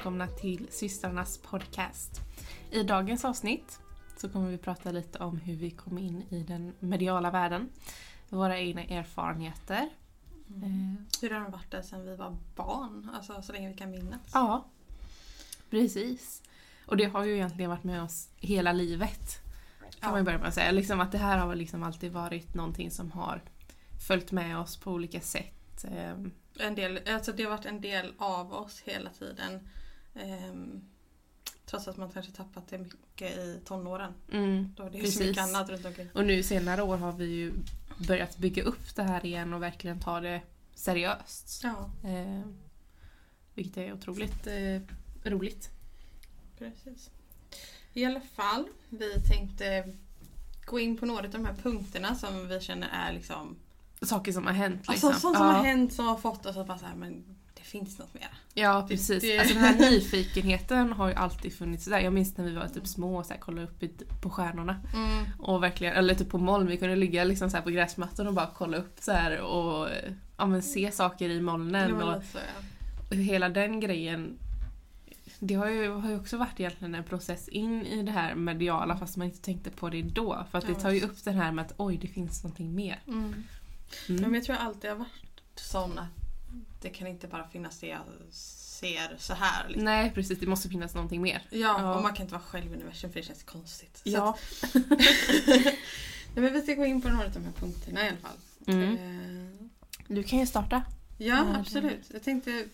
[0.00, 2.20] välkomna till systrarnas podcast.
[2.70, 3.80] I dagens avsnitt
[4.16, 7.68] så kommer vi prata lite om hur vi kom in i den mediala världen.
[8.28, 9.88] Våra egna erfarenheter.
[10.48, 10.96] Mm.
[11.20, 13.10] Hur har det varit där sedan vi var barn?
[13.14, 14.20] Alltså så länge vi kan minnas.
[14.32, 14.64] Ja,
[15.70, 16.42] precis.
[16.86, 19.38] Och det har ju egentligen varit med oss hela livet.
[19.80, 20.10] Kan Ja.
[20.10, 20.70] man börja med att säga.
[20.70, 23.42] Liksom att det här har liksom alltid varit någonting som har
[24.06, 25.84] följt med oss på olika sätt.
[25.92, 29.68] Ehm, En del, alltså det har varit en del av oss hela tiden.
[30.14, 30.84] Ehm,
[31.66, 34.12] trots att man kanske tappat det mycket i tonåren.
[34.32, 35.20] Mm, Då det är så Precis.
[35.20, 36.08] mycket annat runt omkring.
[36.14, 37.52] Och nu senare år har vi ju
[38.08, 40.42] börjat bygga upp det här igen och verkligen ta det
[40.74, 41.60] seriöst.
[41.62, 42.40] Ja, Eh,
[43.54, 44.80] vilket är otroligt eh,
[45.30, 45.70] roligt.
[46.58, 47.10] precis.
[47.92, 49.92] I alla fall, vi tänkte
[50.66, 53.56] gå in på några av de här punkterna som vi känner är liksom...
[54.02, 55.08] Saker som har hänt liksom.
[55.08, 55.52] Alltså sånt som ja.
[55.52, 57.24] har hänt som har fått oss att bara säga men
[57.70, 58.28] finns något mer.
[58.54, 59.22] Ja Det- precis.
[59.22, 61.98] det- Alltså den här nyfikenheten har ju alltid funnits där.
[62.00, 63.82] Jag minns när vi var typ små och så här, kollade upp
[64.22, 64.80] på stjärnorna.
[64.94, 65.24] Mm.
[65.38, 68.50] Och verkligen, eller typ på moln, vi kunde ligga liksom så på gräsmattan och bara
[68.54, 69.88] kolla upp så här och
[70.36, 72.02] ja, men se saker i Det molnen.
[72.02, 72.62] Och, lite så, ja.
[73.10, 74.38] Och hela den grejen
[75.38, 78.96] det har ju, har ju också varit egentligen en process in i det här mediala
[78.96, 80.44] fast man inte tänkte på det då.
[80.50, 83.00] För att det tar ju upp den här med att oj, det finns någonting mer.
[83.06, 83.18] Mm.
[84.08, 84.22] Mm.
[84.22, 86.06] Men jag tror jag alltid har varit sån att
[86.80, 89.68] det kan inte bara finnas det jag ser så här.
[89.68, 89.84] Liksom.
[89.84, 91.42] Nej precis, det måste finnas någonting mer.
[91.50, 91.94] Ja, Ja.
[91.96, 94.00] och man kan inte vara själv i universum för det känns konstigt.
[94.04, 94.28] Ja.
[94.62, 94.74] att,
[96.34, 98.36] Nej, men vi ska gå in på några av de här punkterna i alla fall.
[98.66, 98.94] Mm.
[98.94, 99.68] Eh,
[100.08, 100.82] Du kan ju starta.
[101.18, 102.10] ja, Ja, absolut.
[102.12, 102.64] Jag tänkte...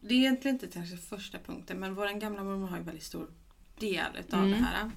[0.00, 3.30] Det är egentligen inte kanske första punkten men vår gamla mormor har ju väldigt stor
[3.78, 4.50] del utav Mm.
[4.50, 4.90] det här.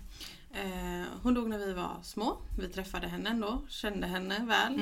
[0.53, 2.37] Eh, hon dog när vi var små.
[2.59, 4.79] Vi träffade henne ändå, kände henne väl.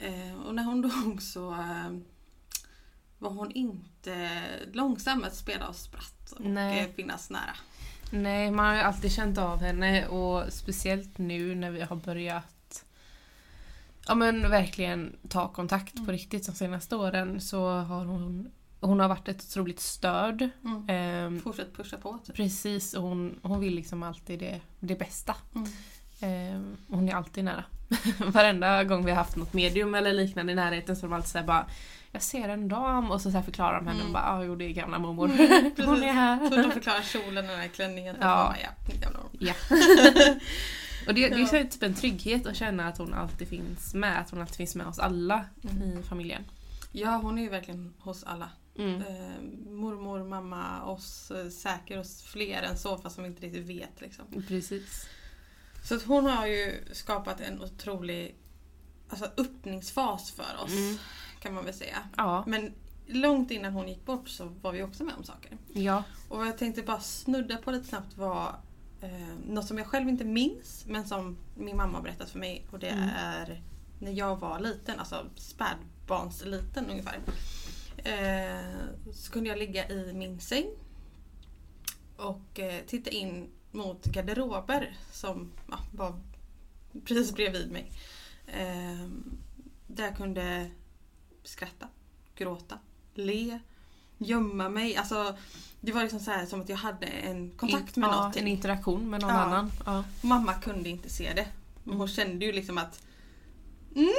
[0.00, 0.30] Mm.
[0.30, 1.90] Eh, och när hon dog så eh,
[3.18, 4.40] var hon inte
[4.72, 6.80] långsam att spela oss spratt och Nej.
[6.80, 7.56] eh, finnas nära.
[8.12, 12.84] Nej, man har ju alltid känt av henne och speciellt nu när vi har börjat
[14.06, 16.12] Ja men verkligen ta kontakt på Mm.
[16.12, 20.48] riktigt de senaste åren så har hon Hon har varit ett otroligt stöd.
[20.88, 22.18] Ehm, Fortsätt pusha på.
[22.24, 22.36] Typ.
[22.36, 25.34] Precis, och hon, hon vill liksom alltid det, det bästa.
[25.54, 25.68] Mm.
[26.20, 27.64] Ehm, hon är alltid nära.
[28.32, 31.30] Varenda gång vi har haft något medium eller liknande i närheten så är de alltid
[31.30, 31.66] såhär bara
[32.12, 34.06] Jag ser en dam och så, så förklarar de henne Mm.
[34.06, 35.30] och bara ah, jo det är gamla mormor.
[35.30, 36.50] Mm, hon är här.
[36.50, 38.16] Så de förklarar kjolen och den här klänningen.
[38.20, 38.26] Ja.
[38.26, 38.56] Bara,
[39.38, 39.54] ja,
[41.06, 44.20] och det, det är typ en trygghet att känna att hon alltid finns med.
[44.20, 45.98] Att hon alltid finns med oss alla Mm.
[45.98, 46.42] i familjen.
[46.92, 48.48] ja, hon är ju verkligen hos alla.
[48.78, 48.94] Mm.
[49.00, 54.00] Eh, mormor, mamma, oss, eh, säkert hos fler än så fast som inte riktigt vet.
[54.00, 54.24] Liksom.
[54.48, 55.08] Precis.
[55.88, 58.36] Så att hon har ju skapat en otrolig
[59.08, 60.72] alltså, öppningsfas för oss.
[60.72, 60.96] Mm.
[61.40, 61.98] Kan man väl säga.
[62.16, 62.44] Ja.
[62.46, 62.74] Men
[63.06, 65.58] långt innan hon gick bort så var vi också med om saker.
[65.72, 66.02] Ja.
[66.28, 68.54] Och jag tänkte bara snudda på lite snabbt var
[69.00, 69.10] eh,
[69.46, 72.78] något som jag själv inte minns men som min mamma har berättat för mig och
[72.78, 73.08] det Mm.
[73.16, 73.62] är
[73.98, 77.18] när jag var liten, alltså spädbarnsliten ungefär.
[77.96, 78.64] Eh,
[79.12, 80.66] så kunde jag ligga i min säng
[82.16, 86.20] och eh, titta in mot garderober som ja, var
[87.04, 87.92] precis bredvid mig.
[88.46, 89.08] Eh,
[89.86, 90.70] där jag kunde
[91.44, 91.88] skratta,
[92.34, 92.78] gråta,
[93.14, 93.58] le,
[94.18, 94.96] gömma mig.
[94.96, 95.36] Alltså,
[95.80, 98.42] det var liksom så här som att jag hade en kontakt med ja, någonting.
[98.42, 99.36] En interaktion med någon Ja.
[99.36, 99.72] annan.
[99.86, 100.04] Ja.
[100.20, 101.46] Mamma kunde inte se det.
[101.84, 103.02] Men hon kände ju liksom att
[103.94, 104.12] mm,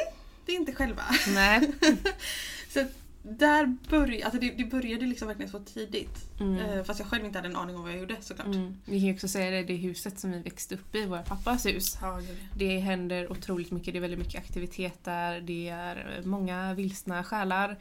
[0.46, 1.04] det är inte själva.
[1.28, 1.72] Nej.
[2.70, 2.92] Så att
[3.24, 6.40] där började, alltså det, det började liksom verkligen så tidigt.
[6.40, 6.56] Mm.
[6.56, 8.48] Eh, fast jag själv inte hade en aning om vad jag gjorde såklart.
[8.48, 8.78] Mm.
[8.86, 11.66] Vi kan ju också säga det, det huset som vi växte upp i, våra pappas
[11.66, 11.98] hus.
[12.02, 12.34] Ja, ja.
[12.56, 17.78] Det händer otroligt mycket, det är väldigt mycket aktivitet där, det är många vilsna själar.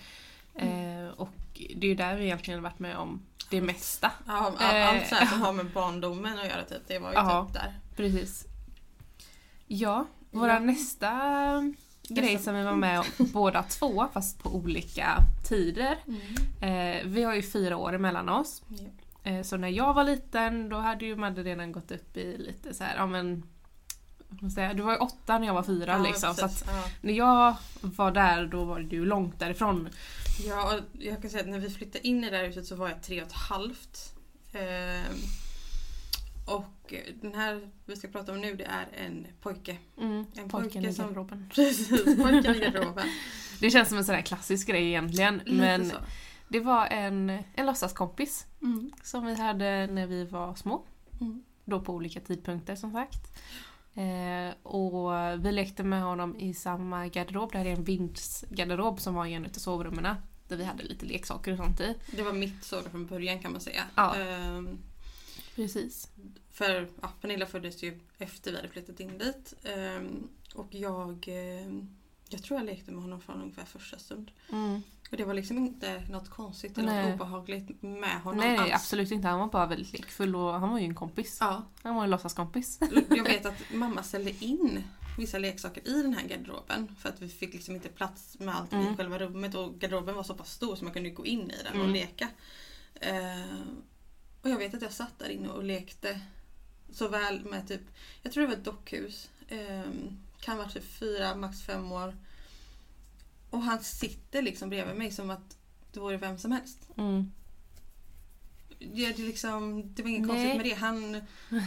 [0.54, 1.04] Mm.
[1.06, 1.30] Eh, och
[1.76, 4.10] det är ju där vi egentligen har varit med om det mesta.
[4.26, 7.14] Ja, all- allt här som Eh, har med barndomen att göra typ, det var ju
[7.14, 7.44] Ja.
[7.46, 7.74] typ där.
[7.96, 8.44] Precis.
[9.66, 11.10] Ja, våra nästa
[12.08, 15.18] grej som vi var med om båda två fast på olika
[15.48, 15.98] tider.
[16.60, 18.62] Eh, vi har ju fyra år emellan oss.
[19.22, 22.74] Eh, så när jag var liten då hade ju Madde redan gått upp i lite
[22.74, 23.42] så här, ja men
[24.54, 26.34] säga, du var ju åtta när jag var fyra Ja, liksom.
[26.34, 26.84] Så att ja.
[27.00, 29.88] när jag var där då var du långt därifrån.
[30.46, 32.76] ja, och jag kan säga att när vi flyttade in i det här huset så
[32.76, 34.14] var jag tre och ett halvt.
[34.52, 35.14] Ehm,
[36.56, 39.76] och den här vi ska prata om nu det är en pojke.
[39.98, 41.50] Mm, En pojken pojke i som- garderoben.
[41.54, 43.06] Precis, pojken i garderoben.
[43.60, 45.38] Det känns som en sån där klassisk grej egentligen.
[45.38, 45.96] Lite Men så.
[46.48, 48.90] det var en, en låtsaskompis Mm.
[49.02, 50.84] som vi hade när vi var små.
[51.20, 51.42] Mm.
[51.64, 53.38] Då på olika tidpunkter som sagt.
[53.94, 55.10] Eh, och
[55.44, 57.52] vi lekte med honom i samma garderob.
[57.52, 60.14] Det här är en vindsgarderob som var i en av sovrummen.
[60.48, 61.94] där vi hade lite leksaker och sånt i.
[62.16, 63.82] Det var mitt sovrum från början kan man säga.
[63.94, 64.14] Ja.
[64.16, 64.78] Ehm,
[65.62, 66.08] Precis.
[66.52, 69.54] för ja, Pernilla föddes ju efter vi hade flyttat in dit.
[69.64, 71.88] Ehm, och jag, ehm,
[72.28, 74.30] jag tror jag lekte med honom från ungefär första stund.
[74.52, 74.82] Mm.
[75.10, 77.04] Och det var liksom inte något konstigt eller Nej.
[77.10, 78.72] något obehagligt med honom Nej, alls.
[78.74, 79.28] absolut inte.
[79.28, 81.36] Han var bara väldigt lekfull och han var ju en kompis.
[81.40, 82.78] Ja, Han var en låtsaskompis.
[83.08, 84.82] jag vet att mamma ställde in
[85.18, 88.72] vissa leksaker i den här garderoben för att vi fick liksom inte plats med allt
[88.72, 88.92] Mm.
[88.92, 91.62] i själva rummet och garderoben var så pass stor så man kunde gå in i
[91.64, 91.92] den och Mm.
[91.92, 92.28] leka.
[94.42, 96.20] Och jag vet att jag satt där inne och lekte
[96.92, 97.82] såväl med typ,
[98.22, 99.90] jag tror det var ett dockhus, eh,
[100.40, 102.16] kan vara typ fyra, max fem år.
[103.50, 105.56] Och han sitter liksom bredvid mig som att
[105.92, 106.78] det vore vem som helst.
[106.96, 107.32] Mm.
[108.78, 110.28] Det, det, liksom, det var inget Nej.
[110.28, 110.74] konstigt med det.
[110.74, 111.12] Han,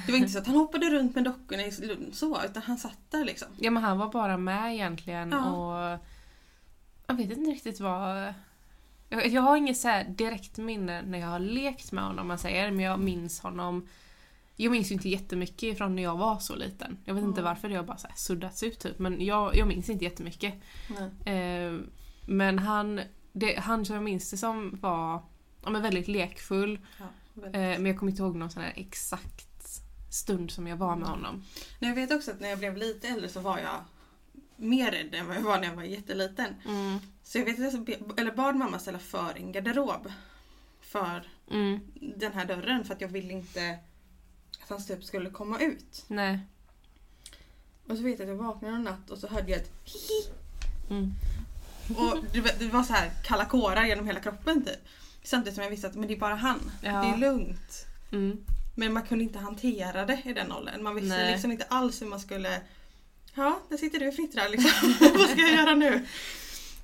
[0.05, 1.63] det var inte så att han hoppade runt med dockorna
[2.13, 3.47] så, utan han satt där liksom.
[3.59, 5.51] Ja men han var bara med egentligen Ja.
[5.51, 5.99] och
[7.07, 8.33] jag vet inte riktigt vad...
[9.11, 12.37] Jag, jag har inget så direkt minne när jag har lekt med honom om man
[12.37, 13.87] säger, men jag minns honom
[14.55, 16.97] jag minns ju inte jättemycket från när jag var så liten.
[17.05, 17.49] Jag vet inte Mm.
[17.53, 18.99] varför det har bara så suddats ut typ.
[18.99, 20.53] Men jag, jag minns inte jättemycket.
[21.25, 21.79] Eh,
[22.25, 25.23] men han, det, han som jag minns det som var
[25.63, 26.79] ja, men väldigt lekfull.
[26.99, 27.05] Ja,
[27.35, 27.81] Eh, väldigt.
[27.81, 29.67] men jag kommer inte ihåg någon sån här exakt
[30.09, 31.43] stund som jag var med honom.
[31.79, 33.79] Men jag vet också att när jag blev lite äldre så var jag
[34.61, 36.55] mer rädd än vad jag var när jag var jätteliten.
[36.67, 36.99] Mm.
[37.23, 40.11] Så jag vet att jag be- eller bad mamma ställa för en garderob
[40.81, 41.79] för Mm.
[42.17, 43.79] den här dörren för att jag ville inte
[44.63, 46.05] att han typ skulle komma ut.
[46.07, 46.39] Nej.
[47.87, 50.31] Och så vet jag att jag vaknade en natt och så hörde jag ett hi
[50.89, 51.13] Mm.
[51.97, 54.79] och det var, det var så här kalla kårar genom hela kroppen typ.
[55.23, 56.71] Samtidigt som jag visste att men det är bara han.
[56.83, 56.89] Ja.
[57.01, 57.85] Det är lugnt.
[58.11, 58.45] Mm.
[58.75, 60.83] Men man kunde inte hantera det i den åldern.
[60.83, 61.31] Man visste Nej.
[61.31, 62.61] liksom inte alls hur man skulle
[63.35, 64.93] Ja, där sitter du och fnittrar liksom.
[65.17, 66.05] Vad ska jag göra nu?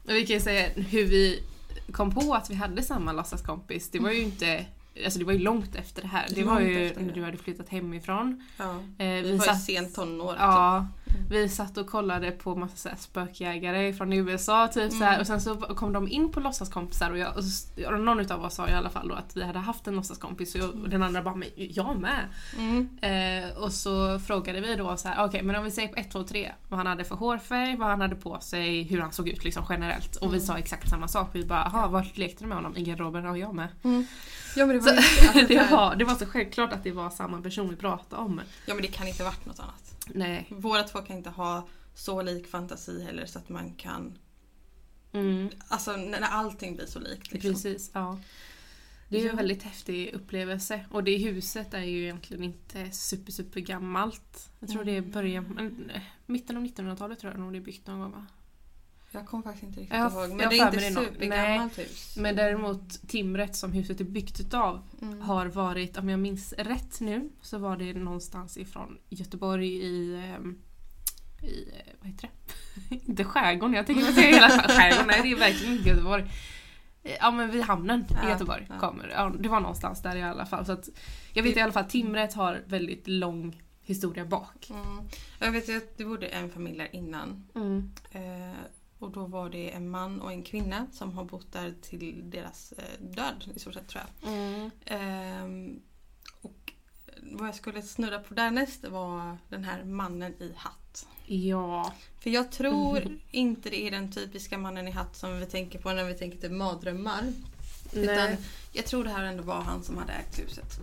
[0.04, 1.44] Och vi kan ju säga hur vi
[1.92, 3.90] kom på att vi hade samma låtsaskompis.
[3.90, 4.66] Det var ju inte
[5.06, 6.26] Alltså det var ju långt efter det här.
[6.30, 7.06] Det var Långt ju efter det.
[7.08, 8.44] när du hade flyttat hemifrån.
[8.58, 8.70] Ja.
[8.98, 10.32] Eh, Vi vi var i sent tonår.
[10.32, 10.40] typ.
[10.42, 11.26] ja, Mm.
[11.30, 15.22] vi satt och kollade på massa så här spökjägare från USA typ så här, Mm.
[15.22, 18.44] och sen så kom de in på låtsaskompisar och, jag, och så, och någon utav
[18.46, 20.90] oss sa i alla fall då att vi hade haft en låtsaskompis och, jag, och
[20.90, 22.26] den andra bara men jag med.
[22.58, 22.90] Mm.
[23.02, 26.12] Eh, och så frågade vi då så här, okej men om vi säger på 1,
[26.12, 29.30] 2, 3 vad han hade för hårfärg, vad han hade på sig, hur han såg
[29.30, 30.16] ut liksom generellt.
[30.16, 30.48] Och vi Mm.
[30.48, 31.30] sa exakt samma sak.
[31.34, 32.78] Vi bara, jaha vart lekte du med honom?
[32.78, 33.24] I garderoben?
[33.24, 33.68] Ja jag med.
[34.56, 37.10] Ja men det Så, var alltså, det, var, det var så självklart att det var
[37.10, 38.42] samma person vi pratade om.
[38.66, 39.97] Ja men det kan inte varit något annat.
[40.16, 40.48] Nej.
[40.50, 44.18] Våra två kan inte ha så lik fantasi heller så att man kan
[45.12, 47.32] Mm, Alltså när allting blir så likt.
[47.32, 47.54] Liksom.
[47.54, 48.20] precis, ja.
[49.10, 50.86] Det är ju en väldigt häftig upplevelse.
[50.92, 54.50] Och det huset är ju egentligen inte super super gammalt.
[54.60, 57.62] Jag tror det är början, men, eh, mitten av 1900-talet tror jag nog det är
[57.62, 58.26] byggt någon gång va?
[59.12, 60.30] Jag kommer faktiskt inte riktigt Jag ihåg.
[60.30, 62.16] Men det är inte supergammalt hus.
[62.18, 65.22] Men däremot timret som huset är byggt utav Mm.
[65.22, 70.16] har varit, om jag minns rätt nu, så var det någonstans ifrån Göteborg i...
[70.16, 70.58] ehm,
[71.44, 72.30] i eh, vad heter
[72.90, 72.96] det?
[73.06, 75.08] inte skärgården, jag tänker säga hela skärgården.
[75.08, 76.24] Nej, det är verkligen inte Göteborg.
[77.04, 78.80] Eh, Ja men vid hamnen i Ja, Göteborg ja.
[78.80, 80.66] kommer ja, Det var någonstans där i alla fall.
[80.66, 80.90] Så att,
[81.34, 84.70] jag vet i alla fall att timret har väldigt lång historia bak.
[84.70, 85.00] Mm.
[85.40, 87.44] Jag vet att det bodde en familj där innan.
[87.56, 87.92] Mm.
[88.12, 88.58] Eh,
[89.00, 92.72] och då var det en man och en kvinna som har bott där till deras
[92.72, 94.34] eh, död i stort sett tror jag.
[94.34, 94.72] Mm.
[94.86, 95.82] Ehm,
[96.42, 96.74] och
[97.22, 101.08] vad jag skulle snurra på därnäst var den här mannen i hatt.
[101.26, 101.94] Ja.
[102.20, 105.94] För jag tror inte det är den typiska mannen i hatt som vi tänker på
[105.94, 107.24] när vi tänker typ mardrömmar.
[107.94, 108.38] Utan Nej.
[108.74, 110.80] jag tror det här ändå var han som hade ägt huset.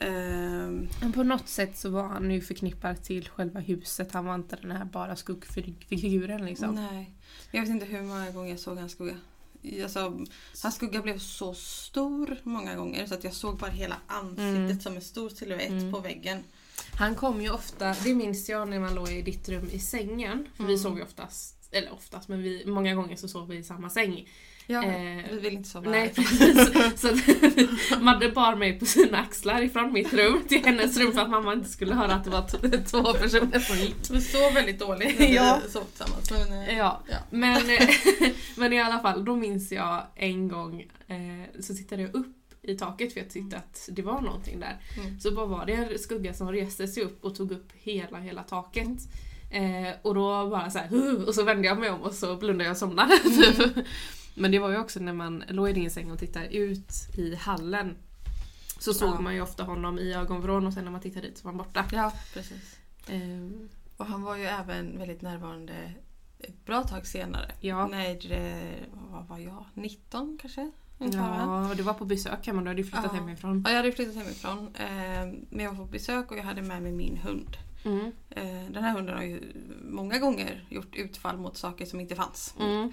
[0.00, 4.12] Ehm, Men på något sätt så var han ju förknippad till själva huset.
[4.12, 6.74] Han var inte den här bara skuggfiguren liksom.
[6.74, 7.10] Nej.
[7.50, 9.14] Jag vet inte hur många gånger jag såg hans skugga.
[9.82, 10.26] Alltså,
[10.62, 14.80] hans skugga blev så stor många gånger så att jag såg bara hela ansiktet Mm.
[14.80, 15.92] som en stor silhuett Mm.
[15.92, 16.38] på väggen.
[16.94, 20.48] Han kom ju ofta, det minns jag när man låg i ditt rum i sängen.
[20.56, 20.82] För vi Mm.
[20.82, 24.28] sov ju oftast, eller oftast, men vi, många gånger så sov vi i samma säng.
[24.66, 26.08] Ja, Eh, vi vill inte sova Nej här.
[26.14, 27.00] precis.
[27.00, 27.08] Så
[27.96, 31.30] att Madde bar mig på sina axlar ifrån mitt rum till hennes rum för att
[31.30, 32.42] mamma inte skulle höra att det var
[32.90, 33.96] två personer som gick.
[34.10, 35.60] Vi sov väldigt dåligt när Ja.
[35.66, 36.30] vi sov tillsammans.
[36.30, 37.16] Men, eh, Ja, Ja.
[37.30, 37.62] men,
[38.56, 42.74] men i alla fall, då minns jag en gång eh, så tittade jag upp i
[42.78, 44.76] taket för jag tyckte att det var någonting där.
[44.98, 45.20] Mm.
[45.20, 48.42] Så bara var det en skugga som reste sig upp och tog upp hela, hela
[48.42, 48.88] taket.
[49.50, 52.64] Eh, och då bara så här, och så vände jag mig om och så blundade
[52.64, 53.18] jag och somnade.
[53.18, 53.86] Typ.
[54.34, 57.34] Men det var ju också när man låg i din säng och tittade ut i
[57.34, 57.96] hallen.
[58.78, 59.20] Så såg Ja.
[59.20, 61.58] man ju ofta honom i ögonvrån och sen när man tittade dit så var han
[61.58, 61.84] borta.
[61.92, 62.78] ja, precis.
[63.08, 65.92] Eh, Och han var ju även väldigt närvarande
[66.38, 67.50] ett bra tag senare.
[67.60, 67.86] Ja.
[67.86, 68.72] När, eh,
[69.10, 69.64] vad var jag?
[69.74, 70.70] 19 kanske?
[70.98, 73.18] Ja, och du var på besök hemma, du hade flyttat Ja.
[73.20, 73.62] hemifrån.
[73.66, 74.74] Ja, jag hade flyttat hemifrån.
[74.74, 74.86] Eh,
[75.50, 77.56] men jag var på besök och jag hade med mig min hund.
[77.84, 78.12] Mm.
[78.30, 79.52] Eh, den här hunden har ju
[79.84, 82.54] många gånger gjort utfall mot saker som inte fanns.
[82.60, 82.92] Mm.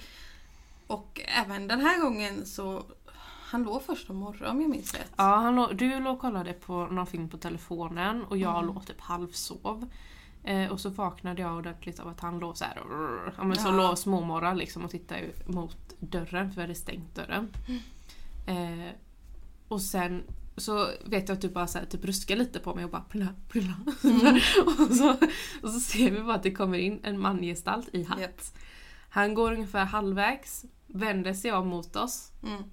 [0.88, 2.84] Och även den här gången så
[3.50, 5.12] han låg först om morgonen om jag minns rätt.
[5.16, 8.66] Ja, han låg, du låg och kollade på någon film på telefonen och jag Mm.
[8.66, 9.90] låg typ halvsov.
[10.44, 13.58] Eh, och så vaknade jag ordentligt av att han låg så här och, ja, men
[13.58, 13.72] så Ja.
[13.72, 17.50] låg och småmorrade liksom och tittade mot dörren för vi hade stängt dörren.
[18.48, 18.92] Eh,
[19.68, 20.24] och sen
[20.58, 23.02] så vet jag att du bara så här, typ ruskar lite på mig och bara
[23.02, 23.74] prulla, prulla.
[24.04, 24.36] Mm.
[24.90, 25.10] och, så,
[25.64, 28.20] och så ser vi bara att det kommer in en mangestalt i hatt.
[28.22, 28.42] Japp.
[29.10, 32.64] Han går ungefär halvvägs, vänder sig om mot oss, Mm.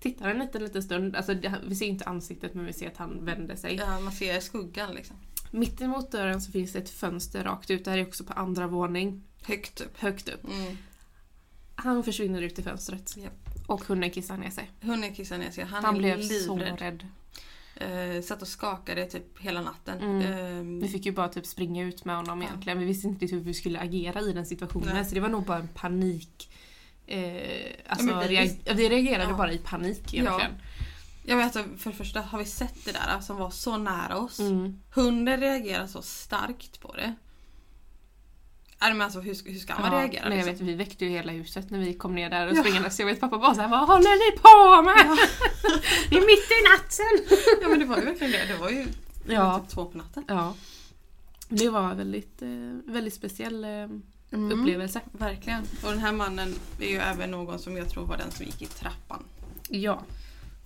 [0.00, 1.16] tittar en liten, liten stund.
[1.16, 1.34] Alltså,
[1.66, 3.74] vi ser inte ansiktet men vi ser att han vänder sig.
[3.74, 5.16] Ja, man ser skuggan liksom.
[5.50, 7.84] Mitt emot dörren så finns det ett fönster rakt ut.
[7.84, 9.22] Det här är också på andra våning.
[9.42, 9.98] Högt upp.
[9.98, 10.44] Högt upp.
[10.44, 10.76] Mm.
[11.74, 13.16] Han försvinner ut i fönstret.
[13.16, 13.32] Japp.
[13.66, 14.70] Och hunden kissar ner sig.
[14.80, 15.64] Hunden kissade ner sig.
[15.64, 16.80] Han, Han, blev så livrädd.
[16.80, 17.06] rädd.
[17.80, 19.98] Eh, satt och skakade typ hela natten.
[20.00, 20.20] Mm.
[20.78, 22.48] Eh, Vi fick ju bara typ springa ut med honom Ja.
[22.48, 22.78] egentligen.
[22.78, 24.88] Vi visste inte hur vi skulle agera i den situationen.
[24.94, 25.04] Nej.
[25.04, 26.50] Så det var nog bara en panik.
[27.06, 29.36] Eh, alltså, men vi reag- visste- vi reagerade Ja.
[29.36, 30.52] bara i panik egentligen.
[31.24, 34.16] Jag vet att för det första har vi sett det där som var så nära
[34.18, 34.38] oss.
[34.40, 34.80] Mm.
[34.94, 37.14] Hunden reagerar så starkt på det.
[38.82, 40.28] Nej, men alltså, hur, hur ska man reagera?
[40.28, 40.66] men jag liksom?
[40.66, 42.60] vet, vi väckte ju hela huset när vi kom ner där och Ja.
[42.60, 42.90] springande.
[42.90, 45.18] Så jag vet pappa bara såhär, vad håller ni på med?
[46.10, 47.38] det är mitt i natten!
[47.62, 48.44] Ja men det var ju verkligen det.
[48.52, 48.86] Det var ju
[49.28, 49.58] Ja.
[49.58, 50.24] typ två på natten.
[50.28, 50.54] Ja.
[51.48, 52.48] Det var väldigt, eh,
[52.92, 53.88] väldigt speciell eh,
[54.32, 54.60] Mm.
[54.60, 55.00] upplevelse.
[55.12, 55.62] Verkligen.
[55.84, 58.62] Och den här mannen är ju även någon som jag tror var den som gick
[58.62, 59.24] i trappan.
[59.68, 60.02] Ja.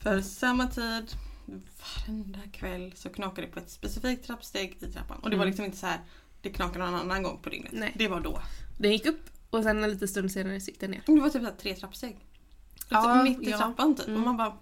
[0.03, 1.07] För samma tid,
[1.47, 5.19] varenda kväll, så knakade det på ett specifikt trappsteg i trappan.
[5.19, 5.47] Och det var Mm.
[5.51, 5.99] liksom inte så här
[6.45, 7.73] det knakade någon annan gång på dygnet.
[7.73, 7.93] Nej.
[7.97, 8.41] Det var då.
[8.79, 11.03] Den gick upp och sen en liten stund senare så gick den ner.
[11.07, 12.17] Det var typ så här tre trappsteg.
[12.89, 13.59] Ja, mitt i ja.
[13.59, 14.09] trappan typ.
[14.09, 14.21] Mm.
[14.21, 14.57] Och man bara...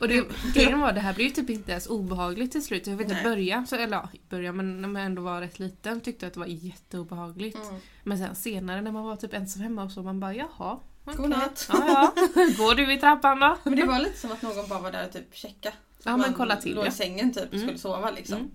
[0.00, 2.86] Och det, grejen var det här blev ju typ inte ens obehagligt till slut.
[2.86, 5.58] Jag vet inte, början, så, eller ja, i början men när man ändå var rätt
[5.58, 7.58] liten tyckte jag att det var jätteobehagligt.
[7.68, 7.80] Mm.
[8.02, 10.78] Men sen senare när man var typ ensam hemma och så man bara jaha.
[11.04, 11.16] okej.
[11.16, 11.68] Godnatt.
[11.72, 12.12] Ja, ja.
[12.58, 13.56] Går du i trappan då?
[13.64, 15.72] Men det var lite som att någon bara var där och typ checka.
[16.04, 16.88] Ja Man men kolla till Låg ja.
[16.88, 17.66] i sängen typ och Mm.
[17.66, 18.38] skulle sova liksom.
[18.38, 18.50] Mm.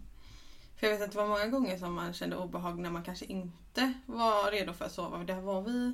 [0.79, 3.25] För jag vet att det var många gånger som man kände obehag när man kanske
[3.25, 5.17] inte var redo för att sova.
[5.17, 5.93] Det var vi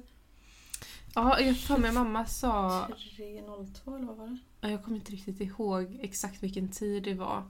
[1.15, 2.88] Ja, jag för mig mamma sa
[3.18, 4.38] 3.02 eller vad var det?
[4.62, 7.44] Ja, Jag kommer inte riktigt ihåg exakt vilken tid det var.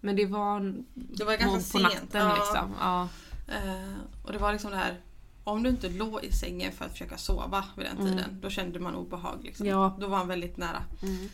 [0.00, 2.02] Men det var, Det var ganska på sent.
[2.12, 2.34] natten ja.
[2.36, 2.74] liksom.
[2.80, 3.08] Ja.
[3.54, 3.94] Eh,
[4.26, 5.00] och det var liksom det här
[5.44, 8.08] om du inte låg i sängen för att försöka sova vid den Mm.
[8.12, 9.38] tiden, då kände man obehag.
[9.42, 9.66] Liksom.
[9.66, 9.96] Ja.
[10.00, 10.82] Då var han väldigt nära.
[11.02, 11.30] Eh,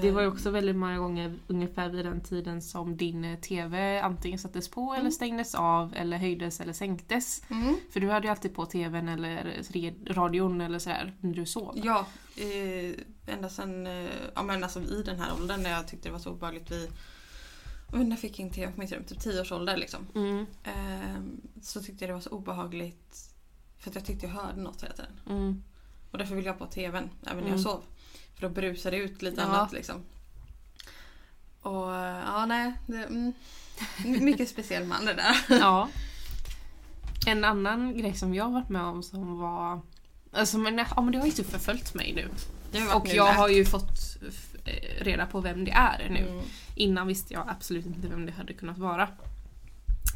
[0.00, 4.00] Det var ju också väldigt många gånger ungefär vid den tiden som din eh, TV
[4.00, 5.12] antingen sattes på eller Mm.
[5.12, 7.42] stängdes av eller höjdes eller sänktes.
[7.50, 7.76] Mm.
[7.90, 9.62] För du hade ju alltid på TVn eller
[10.14, 11.80] radion eller sådär när du sov.
[11.84, 16.08] Ja, eh, ända sen eh, ja, men alltså i den här åldern när jag tyckte
[16.08, 16.70] det var så obehagligt.
[16.70, 16.88] Vi,
[17.92, 20.06] när jag fick in TV på mitt rum, typ 10 års ålder liksom.
[20.14, 23.34] Mm, Ehm, så tyckte jag det var så obehagligt
[23.78, 25.12] för att jag tyckte jag hörde något hela tiden.
[25.30, 25.62] mm.
[26.10, 27.50] Och därför ville jag ha på TVn även när Mm.
[27.50, 27.80] jag sov.
[28.42, 29.46] För då brusade det ut lite Ja.
[29.46, 29.96] annat liksom.
[31.60, 31.88] Och
[32.26, 32.72] ja, nej.
[32.86, 33.32] Det, mm,
[34.04, 35.36] mycket speciell man det där.
[35.48, 35.88] Ja.
[37.26, 39.80] En annan grej som jag har varit med om som var...
[40.32, 42.28] Alltså men, ja, men det har ju typ förföljt mig nu.
[42.94, 43.36] Och nu jag med.
[43.36, 44.16] har ju fått
[44.64, 46.28] eh, reda på vem det är nu.
[46.28, 46.44] Mm.
[46.74, 49.08] Innan visste jag absolut inte vem det hade kunnat vara.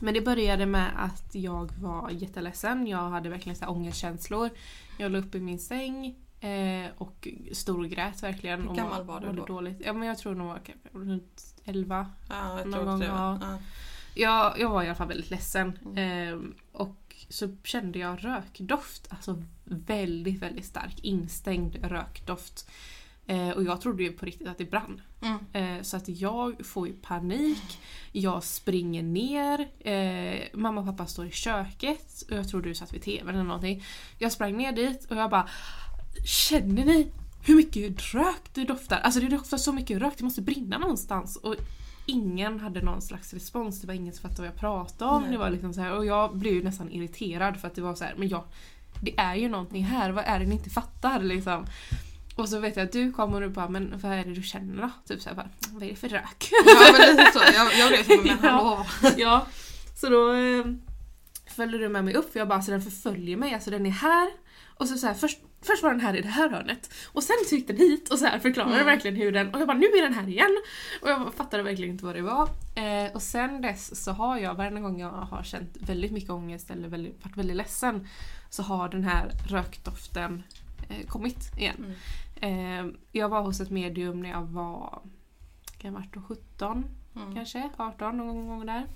[0.01, 2.87] Men det började med att jag var jätteledsen.
[2.87, 4.51] Jag hade verkligen så här ångestkänslor.
[4.99, 6.15] Jag låg uppe i min säng
[6.47, 8.69] eh, och storgrät verkligen.
[8.69, 9.45] Hur gammal var du då?
[9.45, 9.83] Dåligt.
[9.85, 10.57] Ja, men jag tror nog
[10.93, 12.07] runt 11.
[12.29, 13.39] Ja, jag Någon gång, ja.
[13.41, 13.59] Ja.
[14.15, 15.79] Jag, jag var i alla fall väldigt ledsen.
[15.85, 16.29] Mm.
[16.29, 16.39] Eh,
[16.73, 19.07] och så kände jag rökdoft.
[19.11, 22.71] Alltså väldigt, väldigt stark instängd rökdoft.
[23.27, 25.01] Eh, och jag trodde ju på riktigt att det brann.
[25.23, 25.79] Mm.
[25.79, 27.79] Eh, så att jag får ju panik.
[28.13, 29.69] Jag springer ner.
[29.81, 32.23] Eh, mamma och pappa står i köket.
[32.31, 33.85] Och jag tror du satt vid tvn eller någonting.
[34.19, 35.49] Jag sprang ner dit och jag bara
[36.25, 39.01] Känner ni hur mycket rök det doftar?
[39.01, 41.37] Alltså det doftar så mycket rök, det måste brinna någonstans.
[41.37, 41.55] Och
[42.07, 45.23] ingen hade någon slags respons, det var ingen som fattade vad jag pratade om.
[45.23, 45.33] Nej.
[45.33, 47.95] Det var liksom så här, och jag blev ju nästan irriterad för att det var
[47.95, 48.45] så här, men jag,
[49.01, 51.67] det är ju någonting här, vad är det ni inte fattar liksom?
[52.37, 54.83] Och så vet jag att du kommer och bara, men vad är det du känner
[54.83, 54.91] då?
[55.09, 56.49] Typ såhär bara, vad är det för rök?
[56.67, 57.39] Ja men lite så.
[57.55, 58.49] Jag, jag blev som men Ja.
[58.51, 58.87] hallå.
[59.17, 59.47] ja,
[59.97, 60.65] så då eh,
[61.47, 63.91] följde den med mig upp för jag bara alltså den förföljer mig, alltså den är
[63.91, 64.29] här.
[64.79, 67.37] Och så, så här, först, först var den här i det här hörnet och sen
[67.49, 68.87] så gick den hit och så här förklarade Mm.
[68.87, 70.57] verkligen hur den, och jag bara nu är den här igen.
[71.03, 72.49] Och jag fattade verkligen inte vad det var.
[72.75, 76.71] Eh, och sen dess så har jag, varje gång jag har känt väldigt mycket ångest
[76.71, 78.09] eller väldigt, varit väldigt ledsen
[78.51, 80.43] så har den här rökdoften
[80.89, 81.95] eh, kommit igen.
[82.43, 82.89] Mm.
[82.91, 85.03] Eh, jag var hos ett medium när jag var,
[85.79, 86.85] kan jag varit då 17
[87.17, 87.35] Mm.
[87.35, 88.87] kanske, 18 någon gång där.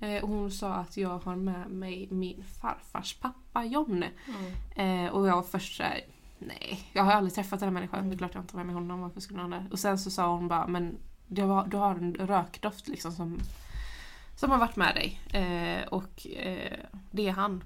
[0.00, 4.04] Eh, och hon sa att jag har med mig min farfars pappa John.
[4.76, 5.06] Mm.
[5.06, 6.00] Eh, och jag var först såhär,
[6.38, 8.10] nej, jag har aldrig träffat den här människan, Mm.
[8.10, 9.66] det är klart jag inte var med honom, varför skulle han det?
[9.70, 13.38] Och sen så sa hon bara, men du har, du har en rökdoft liksom som,
[14.36, 15.20] som har varit med dig.
[15.42, 16.78] Eh, och eh,
[17.10, 17.64] det är han.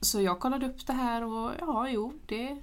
[0.00, 2.54] Så jag kollade upp det här och ja, jo, det är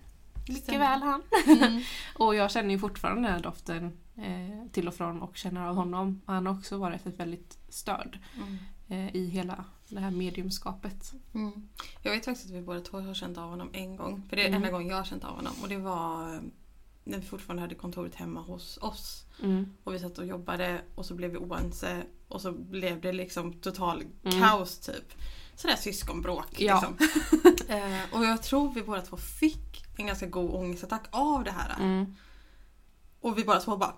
[0.48, 0.80] mycket Stämmer.
[0.80, 1.22] väl han.
[1.48, 1.82] Mm.
[2.16, 5.76] Och jag känner ju fortfarande den här doften eh, till och från och känner av
[5.76, 6.22] honom.
[6.26, 8.58] Han har också varit ett väldigt stöd Mm.
[8.88, 11.14] eh, i hela det här mediumskapet.
[11.34, 11.68] Mm.
[12.02, 14.24] Jag vet faktiskt att vi båda två har känt av honom en gång.
[14.30, 14.56] För det är Mm.
[14.58, 15.54] enda gången jag har känt av honom.
[15.62, 16.40] Och det var eh,
[17.04, 19.26] när vi fortfarande hade kontoret hemma hos oss.
[19.44, 19.74] Mm.
[19.84, 22.04] Och vi satt och jobbade och så blev vi oense.
[22.28, 24.42] Och så blev det liksom total Mm.
[24.42, 25.14] kaos typ.
[25.56, 26.74] Sådär syskonbråk Ja.
[26.98, 27.08] liksom.
[27.76, 31.76] eh, och jag tror vi båda två fick en ganska god ångestattack av det här.
[31.80, 32.16] Mm.
[33.22, 33.94] Och vi båda två bara...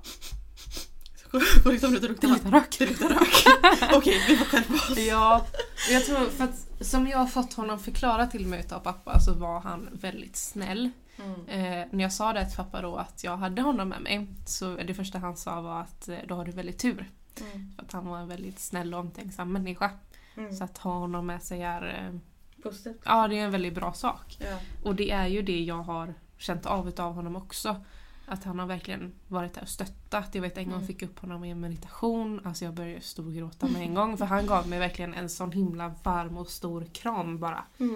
[1.65, 2.75] Liksom det luktar rök.
[2.79, 3.93] Det luktar rök.
[3.95, 4.97] Okej, vi får skärpa oss.
[4.97, 5.45] Ja,
[5.91, 9.33] jag tror för att som jag har fått honom förklara till mig utav pappa så
[9.33, 10.89] var han väldigt snäll.
[11.17, 11.47] Mm.
[11.47, 14.75] Eh, när jag sa det till pappa då att jag hade honom med mig så
[14.75, 17.09] det första han sa var att eh, då har du väldigt tur.
[17.41, 17.71] Mm.
[17.75, 19.91] För att han var en väldigt snäll och omtänksam människa.
[20.37, 20.53] Mm.
[20.53, 22.19] Så att ha honom med sig är, eh,
[22.63, 23.01] Positivt.
[23.05, 24.37] ja det är en väldigt bra sak.
[24.39, 24.59] Ja.
[24.83, 27.85] Och det är ju det jag har känt av utav honom också.
[28.29, 30.35] Att han har verkligen varit där och stöttat.
[30.35, 30.87] Jag vet en gång Mm.
[30.87, 32.41] fick jag upp honom i en meditation.
[32.45, 34.17] Alltså jag började storgråta med en gång.
[34.17, 37.63] För han gav mig verkligen en sån himla varm och stor kram bara.
[37.77, 37.95] Mm.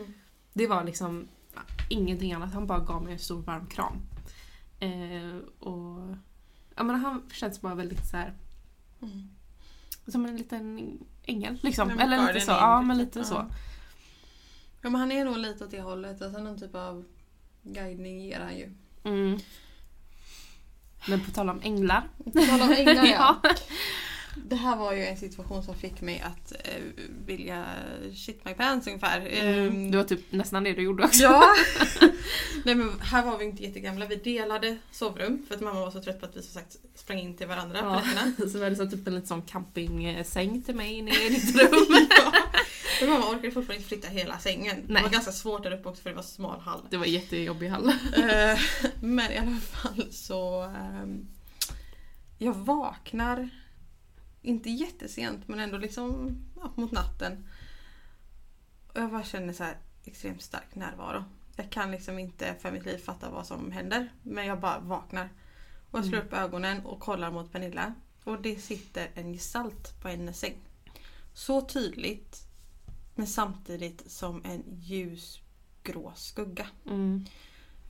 [0.53, 1.27] Det var liksom
[1.89, 2.53] ingenting annat.
[2.53, 3.93] Han bara gav mig en stor varm kram.
[4.79, 6.15] Eh, och
[6.75, 8.33] ja, men Han känns bara väldigt så här,
[9.01, 9.29] Mm.
[10.07, 11.59] som en liten ängel.
[11.63, 11.89] Liksom.
[11.89, 12.51] Eller lite så.
[12.51, 13.05] Ja, men typ.
[13.05, 13.25] lite Ja.
[13.25, 13.45] så.
[14.81, 16.21] Ja men han är nog lite åt det hållet.
[16.21, 17.05] Alltså någon typ av
[17.63, 18.73] guidning ger han ju.
[19.03, 19.39] Mm.
[21.07, 22.03] Men på tal om änglar.
[22.23, 23.39] På tal om änglar ja.
[23.43, 23.49] Ja.
[24.49, 26.81] Det här var ju en situation som fick mig att eh,
[27.25, 27.65] vilja
[28.15, 29.19] shit my pants ungefär.
[29.19, 29.67] Mm.
[29.67, 31.23] Ehm, Det var typ nästan det du gjorde också.
[31.23, 31.43] Ja!
[32.65, 34.05] Nej men här var vi inte jättegamla.
[34.05, 37.19] Vi delade sovrum för att mamma var så trött på att vi som sagt sprang
[37.19, 37.95] in till varandra på Ja.
[37.95, 38.49] nätterna.
[38.51, 42.07] Så var det så typ en liten sån campingsäng till mig inne i ditt rum.
[43.01, 44.87] Men mamma orkade fortfarande inte flytta hela sängen.
[44.87, 45.03] Det Nej.
[45.03, 46.87] var ganska svårt där uppe också för det var smal hall.
[46.89, 47.89] Det var jättejobbig hall.
[47.89, 48.59] Eh,
[49.01, 50.61] Men i alla fall så...
[50.63, 51.27] ehm,
[52.37, 53.49] jag vaknar,
[54.41, 57.47] inte jättesent men ändå liksom ja, mot natten.
[58.93, 61.23] Och jag bara känner så här extremt stark närvaro.
[61.55, 64.09] Jag kan liksom inte för mitt liv fatta vad som händer.
[64.23, 65.29] Men jag bara vaknar.
[65.91, 66.27] Och jag slår Mm.
[66.27, 67.93] upp ögonen och kollar mot Pernilla.
[68.23, 70.55] Och det sitter en gestalt på hennes säng.
[71.33, 72.42] Så tydligt
[73.15, 76.67] men samtidigt som en ljusgrå skugga.
[76.85, 77.25] Mm.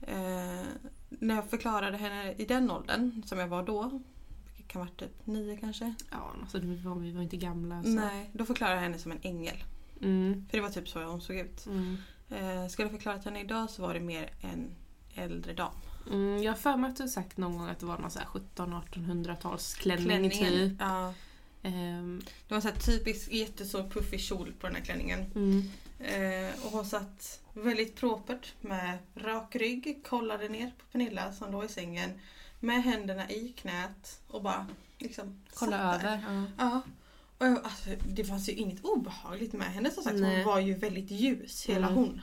[0.02, 0.66] Eh,
[1.08, 4.00] när jag förklarade henne i den åldern, som jag var då,
[4.46, 5.94] vilket kan vara typ nio kanske.
[6.10, 7.82] Ja, alltså vi var, vi var inte gamla.
[7.82, 7.88] Så.
[7.88, 9.64] Nej, då förklarade jag henne som en ängel.
[10.00, 10.46] Mm.
[10.50, 11.66] För det var typ så hon såg ut.
[11.66, 11.96] Mm.
[12.30, 14.74] Eh, skulle jag förklarat henne idag så var det mer en
[15.14, 15.74] äldre dam.
[16.10, 18.18] Mm, jag har för mig att du sagt någon gång att det var någon så
[18.18, 20.76] här 17-1800-talsklänning typ.
[20.80, 21.14] Ja,
[21.64, 25.20] Ehm, det var så här typisk jättestor puffig kjol på den här klänningen.
[25.34, 25.70] mm.
[25.98, 31.64] Eh, och hon satt väldigt propert med rak rygg, kollade ner på Pernilla som låg
[31.64, 32.10] i sängen
[32.60, 34.66] med händerna i knät och bara
[34.98, 36.22] liksom Kolla över.
[36.28, 36.44] Ja.
[36.58, 36.82] Ja.
[37.38, 40.16] Och jag, alltså, det fanns ju inget obehagligt med henne som sagt.
[40.16, 40.36] Nej.
[40.36, 41.98] Hon var ju väldigt ljus, hela Mm.
[41.98, 42.20] hon.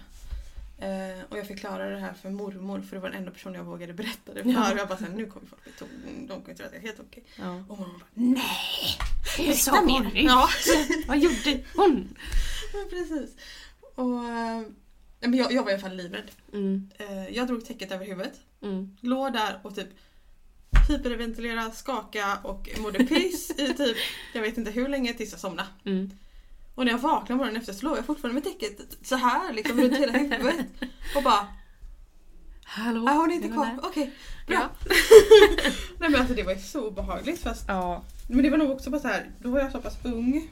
[0.82, 3.64] Eh, och jag förklarade det här för mormor för det var den enda personen jag
[3.64, 4.50] vågade berätta det för.
[4.50, 4.78] Ja.
[4.78, 5.72] Jag bara såhär, nu kommer folk bli
[6.28, 7.24] de kommer tro att jag är helt okej.
[7.36, 7.64] Ja.
[7.68, 8.98] Och mormor bara, nej!
[9.38, 10.20] Det sa hon inte.
[10.20, 10.50] Ja,
[11.08, 12.18] Vad gjorde hon?
[12.74, 13.36] men precis.
[13.96, 14.62] Och, eh,
[15.20, 16.32] men jag, jag var i alla fall livrädd.
[16.54, 16.90] Mm.
[17.00, 18.98] Eh, jag drog täcket över huvudet, Mm.
[19.02, 19.88] låg där och typ
[20.90, 23.98] hyperventilera, skaka och mådde piss i typ,
[24.34, 25.68] jag vet inte hur länge tills jag somnade.
[25.86, 26.12] Mm.
[26.76, 29.82] Och när jag vaknade morgonen efter så låg jag fortfarande med täcket så här liksom
[29.82, 30.66] runt hela huvudet.
[31.16, 31.48] Och bara,
[32.64, 33.08] Hallå?
[33.08, 33.66] är hon inte är kvar?
[33.66, 33.80] där.
[33.84, 34.14] Okej,
[34.48, 34.58] bra.
[34.58, 34.70] Ja.
[36.00, 38.04] Nej men alltså det var ju så obehagligt fast Ja.
[38.28, 40.50] Men det var nog också bara så här, då var jag så pass ung.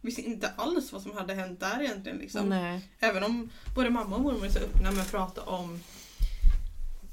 [0.00, 2.48] Visste inte alls vad som hade hänt där egentligen liksom.
[2.48, 2.88] Nej.
[2.98, 5.80] Även om både mamma och mormor är så öppna med att prata om,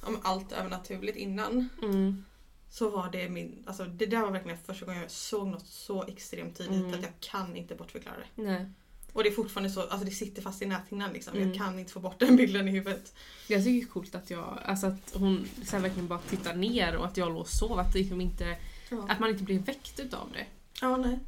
[0.04, 1.70] om allt övernaturligt innan.
[1.82, 2.26] Mm.
[2.72, 6.04] Så var det min, alltså det där var verkligen första gången jag såg något så
[6.08, 6.94] extremt tydligt Mm.
[6.94, 8.42] att jag kan inte bortförklara det.
[8.44, 8.66] Nej.
[9.14, 11.38] Och det är fortfarande så, alltså det sitter fast i näthinnan liksom.
[11.38, 11.48] Mm.
[11.50, 13.14] Jag kan inte få bort den bilden i huvudet.
[13.48, 16.96] Jag tycker det är coolt att jag, alltså att hon här verkligen bara tittar ner
[16.96, 17.80] och att jag låg och sov.
[17.80, 18.58] Att, det liksom inte,
[18.92, 20.46] Ja, att man inte blir väckt utav det.
[20.82, 21.20] ja nej.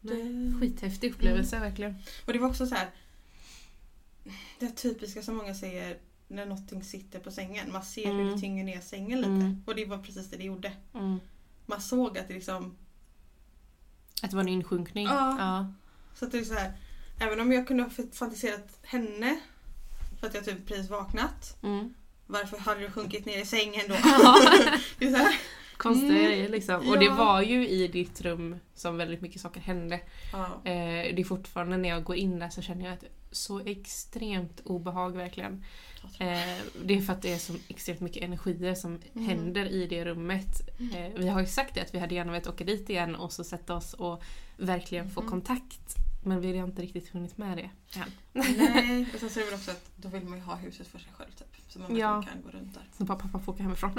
[0.00, 0.52] Nej.
[0.60, 1.94] Skithäftig upplevelse verkligen.
[2.26, 2.90] Och det var också så här.
[4.58, 5.98] Det typiska som många säger
[6.30, 7.72] när någonting sitter på sängen.
[7.72, 8.34] Man ser hur Mm.
[8.34, 9.30] det tynger ner sängen lite.
[9.30, 9.62] Mm.
[9.66, 10.72] Och det var precis det det gjorde.
[10.94, 11.20] Mm.
[11.66, 12.76] Man såg att det liksom...
[14.22, 15.06] Att det var en insjunkning.
[15.06, 15.36] Ja.
[15.38, 15.72] ja.
[16.14, 16.72] Så att det är så här.
[17.20, 19.40] Även om jag kunde ha fantiserat henne
[20.20, 21.56] för att jag typ precis vaknat.
[21.62, 21.94] Mm.
[22.26, 23.94] Varför hade du sjunkit ner i sängen då?
[24.98, 25.34] Det är så här.
[25.76, 26.52] Konstiga Mm.
[26.52, 26.88] liksom.
[26.88, 27.14] Och det Ja.
[27.14, 30.00] var ju i ditt rum som väldigt mycket saker hände.
[30.32, 30.46] Ja.
[30.64, 34.60] Eh, det är fortfarande när jag går in där så känner jag ett så extremt
[34.64, 35.64] obehag verkligen.
[36.18, 39.28] Eh, det är för att det är så extremt mycket energier som Mm.
[39.28, 40.60] händer i det rummet.
[40.94, 43.32] Eh, vi har ju sagt det att vi hade gärna velat åka dit igen och
[43.32, 44.22] så sätta oss och
[44.56, 45.30] verkligen få Mm.
[45.30, 45.94] kontakt.
[46.24, 48.10] Men vi har inte riktigt hunnit med det än.
[48.32, 50.86] Nej, och sen så är det väl också att då vill man ju ha huset
[50.86, 51.46] för sig själv typ.
[51.68, 52.22] Så man Ja.
[52.22, 52.82] kan gå runt där.
[52.98, 53.92] Så bara pappa får åka hemifrån.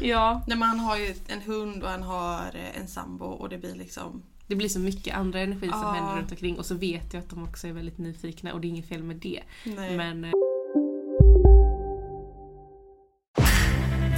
[0.00, 3.58] ja, Nej, man har ju en hund och han har eh, en sambo och det
[3.58, 4.22] blir liksom...
[4.48, 5.92] det blir så mycket andra energi som Ja.
[5.92, 8.66] händer runt omkring och så vet jag att de också är väldigt nyfikna och det
[8.66, 9.40] är inget fel med det.
[9.64, 9.96] Nej.
[9.96, 10.30] Men eh,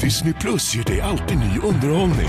[0.01, 2.29] Disney Plus ger dig alltid ny underhållning.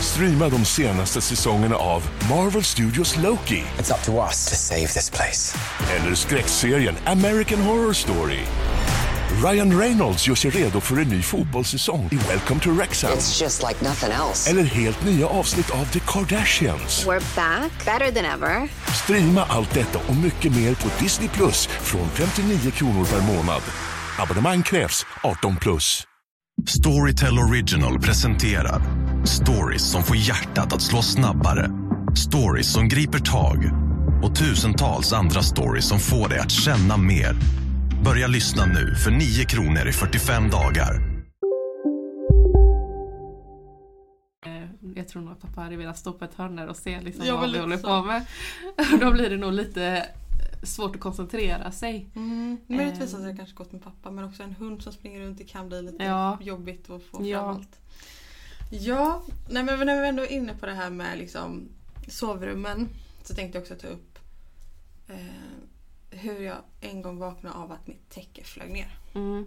[0.00, 5.10] Streama de senaste säsongerna av Marvel Studios Loki It's up to us to save this
[5.10, 5.58] place.
[5.96, 8.40] eller skräckserien American Horror Story.
[9.30, 13.10] Ryan Reynolds gör sig redo för en ny fotbollssäsong i Welcome to Wrexham.
[13.12, 14.50] It's just like nothing else.
[14.50, 17.06] Eller helt nya avsnitt av The Kardashians.
[17.06, 18.68] We're back, better than ever.
[19.04, 23.62] Streama allt detta och mycket mer på Disney Plus från 59 kronor per månad.
[24.18, 26.04] Abonnemang krävs 18 plus.
[26.68, 28.82] Storytel Original presenterar
[29.24, 31.70] stories som får hjärtat att slå snabbare.
[32.16, 33.70] Stories som griper tag
[34.22, 37.36] och tusentals andra stories som får dig att känna mer.
[38.04, 40.94] Börja lyssna nu för 9 kronor i 45 dagar.
[44.46, 47.00] eh, jag tror nog att pappa hade velat stå på ett hörn där och se
[47.00, 47.86] liksom vad vi håller så.
[47.86, 48.26] på med.
[49.00, 50.06] Då blir det nog lite
[50.62, 52.08] svårt att koncentrera sig.
[52.16, 52.58] Mm.
[52.66, 53.16] Möjligtvis Ehm.
[53.20, 55.68] hade jag kanske gått med pappa men också en hund som springer runt det kan
[55.68, 56.38] bli lite Ja.
[56.40, 57.38] jobbigt att få Ja.
[57.40, 57.80] fram allt.
[58.70, 61.68] Ja, nej men när vi ändå är inne på det här med liksom
[62.08, 62.88] sovrummen
[63.22, 64.18] så tänkte jag också ta upp
[65.08, 65.16] eh,
[66.16, 68.98] hur jag en gång vaknade av att mitt täcke flög ner.
[69.14, 69.46] Mm.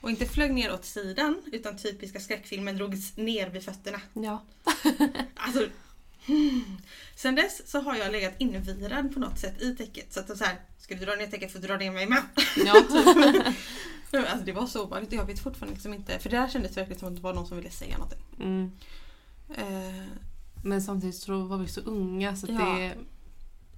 [0.00, 4.00] Och inte flög ner åt sidan utan typiska skräckfilmen drogs ner vid fötterna.
[4.12, 4.42] Ja.
[5.34, 5.66] Alltså,
[6.26, 6.76] hmm.
[7.16, 10.12] Sen dess så har jag legat invirad på något sätt i täcket.
[10.12, 12.06] Så att det så här, ska du dra ner täcket får du dra ner mig
[12.06, 12.22] med.
[12.64, 12.74] ja.
[14.12, 16.18] Alltså det var så och jag vet fortfarande liksom inte.
[16.18, 18.22] För det här kändes verkligen som att det var någon som ville säga någonting.
[18.40, 18.70] Mm.
[19.56, 20.04] Eh,
[20.64, 22.78] Men samtidigt så var vi så unga så att Ja.
[22.78, 22.94] det,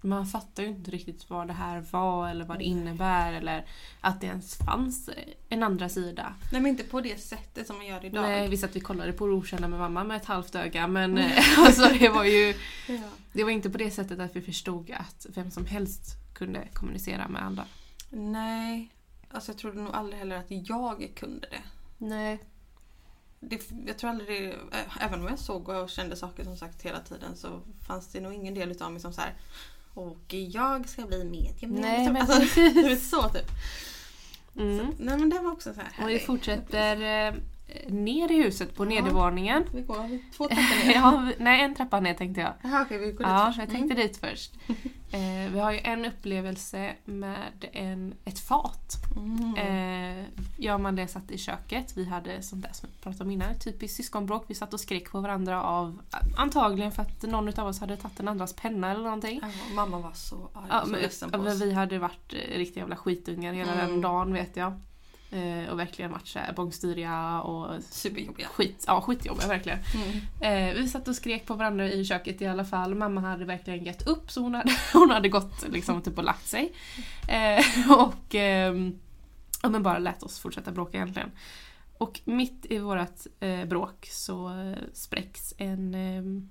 [0.01, 3.67] man fattar ju inte riktigt vad det här var eller vad det innebär eller
[4.01, 5.11] att det ens fanns
[5.49, 6.35] en andra sida.
[6.53, 8.23] nej men inte på det sättet som man gör idag.
[8.23, 11.59] Nej, visst att vi kollade på Okända med mamma med ett halvt öga men eh,
[11.59, 12.55] alltså, det var ju
[12.89, 13.09] Ja.
[13.33, 16.03] det var inte på det sättet att vi förstod att vem som helst
[16.35, 17.65] kunde kommunicera med andra.
[18.11, 18.93] Nej,
[19.31, 21.63] alltså jag trodde nog aldrig heller att jag kunde det.
[21.99, 22.39] Nej.
[23.41, 24.57] det jag tror aldrig det,
[25.01, 28.35] även om jag såg och kände saker som sagt hela tiden så fanns det nog
[28.35, 29.35] ingen del utav mig som så här
[29.99, 31.75] och jag ska bli medium.
[31.75, 33.11] Nej, Liksom, men alltså, precis.
[33.11, 33.51] så typ.
[34.57, 34.79] Mm.
[34.79, 37.35] Så, nej men det var också så här Och vi fortsätter eh,
[37.89, 38.89] ner i huset på Ja.
[38.89, 39.65] nedervåningen.
[39.75, 40.95] Vi går två trappor ner.
[40.95, 42.53] ja, vi- nej, en trappa ner tänkte jag.
[42.63, 43.59] Jaha, okej, vi går dit Ja, först.
[43.59, 44.53] jag tänkte dit först.
[45.11, 48.93] Eh, vi har ju en upplevelse med en, ett fat.
[49.17, 49.55] Mm.
[49.57, 50.25] Eh,
[50.59, 51.97] jag och Amanda satt i köket.
[51.97, 54.45] Vi hade sånt där som jag pratade om innan, typiskt syskonbråk.
[54.49, 56.01] Vi satt och skrek på varandra av
[56.37, 59.41] antagligen för att någon av oss hade tagit den andras penna eller någonting.
[59.43, 61.61] Ja, mamma var så arg Ja, och så men, ledsen på oss.
[61.63, 63.87] vi hade varit eh, riktiga jävla skitungar hela Mm.
[63.91, 64.81] den dagen vet jag.
[65.31, 68.49] Eh, och verkligen varit såhär bångstyriga och Superjobbiga.
[68.49, 69.79] skit, ja, skitjobbiga verkligen.
[69.95, 70.69] Mm.
[70.69, 72.95] Eh, vi satt och skrek på varandra i köket i alla fall.
[72.95, 76.47] Mamma hade verkligen gett upp så hon hade, hon hade gått liksom typ och lagt
[76.47, 76.73] sig.
[77.29, 78.99] Eh, och ehm,
[79.63, 81.31] ja, men bara lät oss fortsätta bråka egentligen.
[81.99, 86.51] Och mitt i vårt eh, bråk så eh, spräcks en, ehm,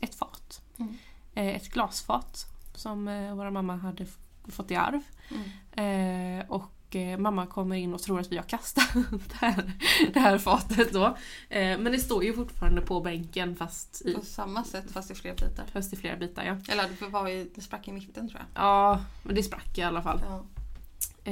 [0.00, 0.62] ett fat.
[0.78, 0.98] Mm.
[1.34, 4.06] Eh, ett glasfat som eh, vår mamma hade
[4.48, 5.02] fått i arv.
[5.30, 6.40] Mm.
[6.40, 6.44] Eh,
[6.90, 9.72] och eh, mamma kommer in och tror att vi har kastat det här,
[10.12, 11.06] det här fatet då.
[11.48, 15.14] Eh, men det står ju fortfarande på bänken fast i, På samma sätt fast i
[15.14, 15.64] fler bitar.
[15.72, 16.44] fast i flera bitar.
[16.44, 16.72] Ja.
[16.72, 18.62] Eller det, var i, det sprack i mitten tror jag.
[18.64, 20.20] ja, men det sprack i alla fall.
[20.28, 20.44] Ja.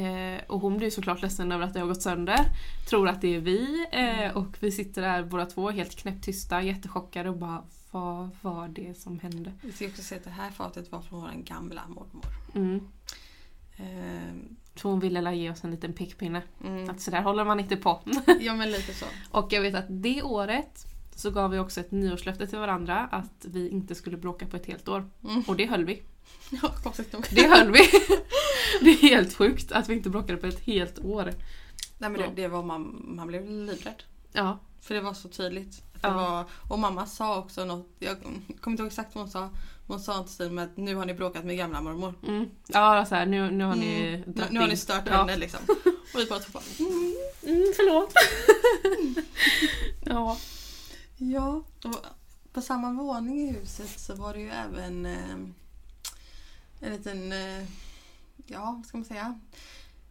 [0.01, 2.39] Eh, och hon blir såklart ledsen över att det har gått sönder.
[2.89, 7.31] Tror att det är vi eh, och vi sitter där båda två helt knäpptysta, jättechockade
[7.31, 9.53] och bara vad var det som hände?
[9.63, 12.27] Vi ska också säga att det här fatet var från vår gamla mormor.
[12.55, 12.81] Mm.
[13.77, 16.43] Ehm, Så hon ville ge oss en liten pekpinne.
[16.65, 16.91] mm.
[16.91, 18.01] Att sådär håller man inte på.
[18.41, 19.07] Ja men lite så.
[19.31, 23.45] och jag vet att det året så gav vi också ett nyårslöfte till varandra att
[23.45, 25.11] vi inte skulle bråka på ett helt år.
[25.25, 25.43] Mm.
[25.47, 26.03] Och det höll vi.
[26.63, 27.27] Ja, konstigt nog.
[27.31, 27.79] Det höll vi.
[28.81, 31.33] det är helt sjukt att vi inte bråkade på ett helt år.
[31.99, 34.03] Nej men det, det var man, man blev livrädd.
[34.33, 34.59] Ja.
[34.81, 35.83] För det var så tydligt.
[36.03, 36.13] Ja.
[36.13, 38.17] var, och mamma sa också något, jag
[38.61, 39.51] kommer inte ihåg exakt vad hon sa.
[39.89, 42.15] Hon sa inte stil med att nu har ni bråkat med gamla mormor.
[42.27, 42.51] Mm.
[42.67, 44.33] Ja, så här, nu, nu har ni Mm.
[44.37, 45.13] Nu, nu har ni stört ja.
[45.17, 45.61] henne liksom.
[46.15, 47.15] Och vi bara två bara, mm.
[47.43, 48.13] Mm, förlåt.
[50.05, 50.37] ja.
[51.17, 51.63] Ja.
[51.85, 51.97] Och
[52.53, 55.35] på samma våning i huset så var det ju även eh,
[56.81, 57.65] en liten, eh,
[58.47, 59.41] ja vad ska man säga.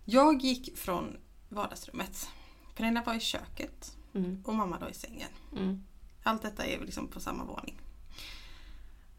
[0.06, 1.18] Jag gick från
[1.50, 2.30] vardagsrummet.
[2.76, 4.44] Pernilla var i köket Mm.
[4.46, 5.30] och mamma då i sängen.
[5.58, 5.84] Mm.
[6.24, 7.82] Allt detta är liksom på samma våning.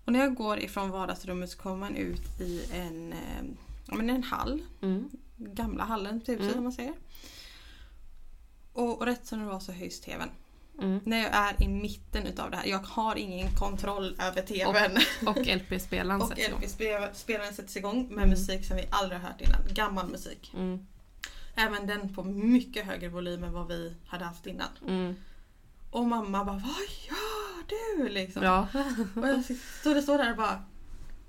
[0.08, 3.44] Och när jag går ifrån vardagsrummet så kommer man ut i en, eh,
[3.86, 4.62] ja, men en hall.
[4.82, 5.10] Mm.
[5.36, 6.52] Gamla hallen typ Mm.
[6.52, 6.92] som man säger.
[8.72, 10.28] Och, och rätt som det var så höjs tvn.
[10.82, 11.00] Mm.
[11.04, 12.66] När jag är i mitten utav det här.
[12.66, 14.98] Jag har ingen kontroll över tvn.
[15.26, 16.48] Och LP-spelaren Och sätts.
[16.78, 18.30] LP-spelaren sätts igång med Mm.
[18.30, 19.60] musik som vi aldrig har hört innan.
[19.74, 20.52] Gammal musik.
[20.54, 20.86] Mm.
[21.54, 24.68] Även den på mycket högre volym än vad vi hade haft innan.
[24.86, 25.14] Mm.
[25.90, 26.62] Och mamma bara Vad
[27.08, 27.27] gör
[27.68, 28.08] du?
[28.08, 28.42] Liksom.
[28.42, 28.66] Ja.
[29.16, 29.44] Och jag
[29.96, 30.62] det står där och bara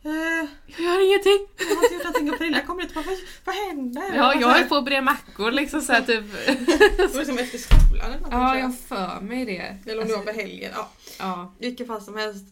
[0.03, 1.47] eh, Jag gör ingenting.
[1.57, 4.11] Jag har inte gjort någonting och Pernilla kommer ut och bara Vad, vad händer?
[4.15, 6.25] Ja, jag är på att bre mackor liksom så här, typ.
[6.97, 9.91] Det var liksom efter skolan eller Ja, jag för mig det.
[9.91, 10.71] Eller om det var på helgen.
[10.75, 11.53] Ja, Ja.
[11.59, 12.45] i vilket fall som helst.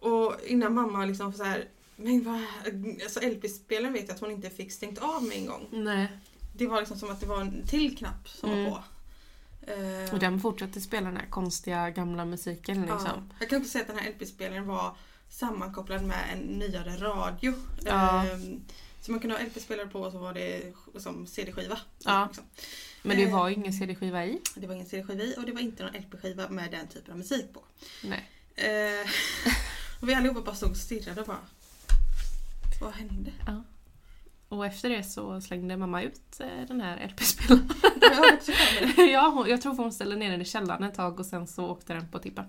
[0.00, 1.64] Och innan mamma liksom så här
[1.96, 2.40] men vad,
[3.02, 5.68] alltså LP-spelaren vet jag att hon inte fick stängt av med en gång.
[5.70, 6.08] Nej.
[6.56, 8.64] Det var liksom som att det var en till knapp som Mm.
[8.64, 8.82] var på.
[9.66, 13.00] Eh, Och den fortsatte spela den här konstiga gamla musiken liksom.
[13.06, 13.22] ja.
[13.40, 14.96] Jag kan också säga att den här LP-spelaren var
[15.28, 17.54] sammankopplad med en nyare radio.
[17.84, 18.26] Ja.
[18.26, 18.38] Eh,
[19.00, 21.78] så man kunde ha LP-spelare på och så var det som CD-skiva.
[21.98, 22.26] Ja.
[22.26, 22.44] Liksom.
[23.02, 23.32] Men det Eh.
[23.36, 24.40] var ingen CD-skiva i.
[24.54, 27.18] Det var ingen CD-skiva i och det var inte någon LP-skiva med den typen av
[27.18, 27.62] musik på.
[28.04, 28.28] Nej.
[28.54, 29.08] Eh,
[30.00, 31.38] och vi allihopa bara stod och stirrade och bara
[32.80, 33.32] Vad hände?
[34.52, 37.68] Och efter det så slängde mamma ut eh, den här LP-spelaren.
[39.12, 41.66] Ja, hon, jag tror hon ställde ner den i källaren ett tag och sen så
[41.66, 42.44] åkte den på tippen.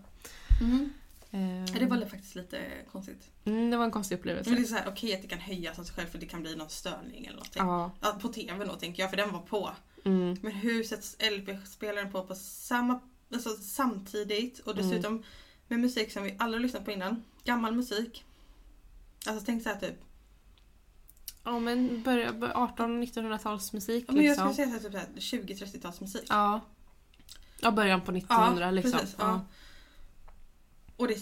[1.32, 2.62] Eh, Det var faktiskt lite
[2.92, 3.30] konstigt.
[3.46, 4.50] mm, det var en konstig Men upplevelse.
[4.52, 6.42] det är så här, okej att det kan höjas av sig själv för det kan
[6.42, 7.62] bli någon störning eller någonting.
[7.66, 7.92] Ja.
[8.02, 9.72] Ja, på TVn då tänker jag för den var på.
[10.06, 13.00] Mm, Men hur sätts LP-spelaren på på samma,
[13.34, 15.24] alltså samtidigt och dessutom
[15.68, 17.24] med musik som vi aldrig lyssnat på innan.
[17.44, 18.24] Gammal musik.
[19.28, 19.96] Alltså tänk så här typ.
[21.44, 24.54] Ja men börja, 18-1900-talsmusik Ja, men jag liksom.
[24.54, 26.26] skulle säga så här, typ så här 20-30-talsmusik.
[26.30, 26.62] Ja.
[27.62, 28.92] Ja, början på 1900 liksom.
[28.92, 29.42] precis, ja.
[30.98, 31.18] Och det,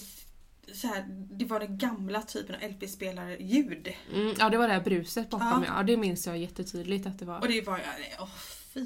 [0.74, 3.94] så här, det var den gamla typen av LP-spelarljud.
[4.14, 5.48] Mm, ja, det var det här bruset bakom.
[5.48, 5.64] Ja.
[5.68, 5.74] Ja.
[5.78, 7.40] ja, det minns jag jättetydligt att det var.
[7.40, 7.82] Och det var,
[8.20, 8.30] åh
[8.74, 8.86] fy.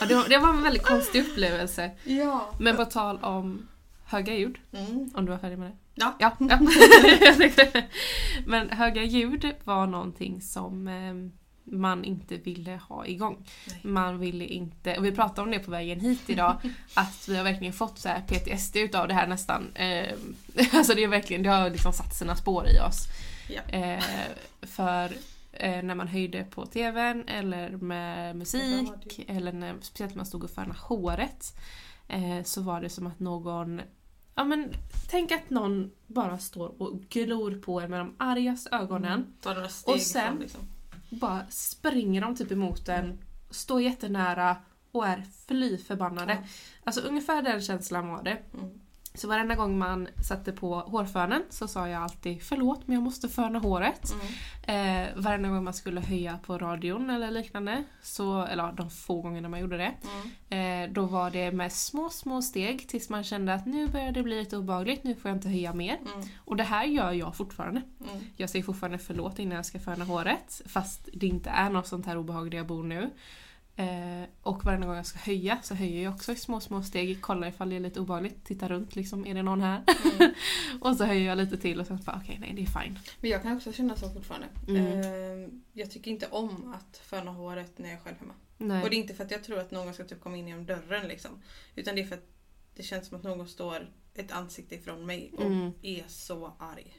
[0.00, 1.90] Ja, det, var det var en väldigt konstig upplevelse.
[2.04, 2.50] Ja.
[2.60, 3.68] Men på tal om
[4.04, 5.10] höga ljud, Mm.
[5.14, 5.76] om du var färdig med det?
[5.96, 6.16] Ja.
[6.18, 6.36] Ja.
[8.46, 11.14] Men höga ljud var någonting som eh,
[11.72, 13.46] man inte ville ha igång.
[13.66, 13.80] Nej.
[13.82, 16.56] Man ville inte, och vi pratade om det på vägen hit idag,
[16.94, 19.72] att vi har verkligen fått så PTSD utav det här nästan.
[19.74, 20.14] Eh,
[20.72, 23.06] alltså det är verkligen, det har liksom satt sina spår i oss.
[23.48, 23.78] Ja.
[23.78, 24.02] Eh,
[24.62, 25.12] för
[25.52, 30.44] eh, när man höjde på TVn eller med musik eller när, speciellt när man stod
[30.44, 31.56] och fönade håret
[32.08, 33.80] eh, så var det som att någon
[34.38, 34.72] Ja men
[35.10, 39.26] tänk att någon bara står och glor på en med de argaste ögonen.
[39.68, 40.60] Steg Och sen- liksom.
[41.10, 43.18] Bara springer de typ emot en,
[43.50, 44.56] står jättenära
[44.92, 46.32] och är fly förbannade.
[46.32, 46.48] Ja.
[46.84, 48.38] Alltså ungefär den känslan var det.
[48.54, 48.80] Mm.
[49.16, 53.28] Så varenda gång man satte på hårfönen så sa jag alltid förlåt men jag måste
[53.28, 54.12] föna håret.
[54.12, 55.06] Mm.
[55.06, 59.48] Eh, varenda gång man skulle höja på radion eller liknande, så, eller de få gångerna
[59.48, 59.92] man gjorde det,
[60.50, 60.84] Mm.
[60.84, 64.22] eh, då var det med små, små steg tills man kände att nu börjar det
[64.22, 65.98] bli lite obehagligt, nu får jag inte höja mer.
[66.14, 66.28] Mm.
[66.44, 67.82] Och det här gör jag fortfarande.
[68.10, 68.24] Mm.
[68.36, 72.06] Jag säger fortfarande förlåt innan jag ska föna håret, fast det inte är något sånt
[72.06, 73.10] här obehag där jag bor nu.
[73.78, 77.20] Eh, och varenda gång jag ska höja så höjer jag också i små, små steg,
[77.22, 79.82] kollar ifall det är lite obehagligt, tittar runt liksom, är det någon här?
[80.18, 80.34] Mm.
[80.80, 82.98] och så höjer jag lite till och sen bara okej, nej det är fine.
[83.20, 84.46] Men jag kan också känna så fortfarande.
[84.68, 84.86] Mm.
[84.86, 88.34] Eh, jag tycker inte om att föna håret när jag är själv hemma.
[88.58, 88.82] Nej.
[88.82, 90.66] Och det är inte för att jag tror att någon ska typ komma in genom
[90.66, 91.30] dörren liksom.
[91.74, 92.28] Utan det är för att
[92.74, 95.72] det känns som att någon står ett ansikte ifrån mig och Mm.
[95.82, 96.94] är så arg.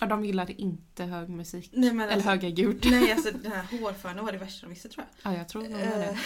[0.00, 1.70] Ja, de gillade inte hög musik.
[1.72, 2.86] Nej, men Eller alltså, höga ljud.
[2.90, 5.32] Nej, alltså den här hårfönen var det värsta de visste tror jag.
[5.32, 6.04] Ja, jag tror nog det.
[6.04, 6.18] Eh,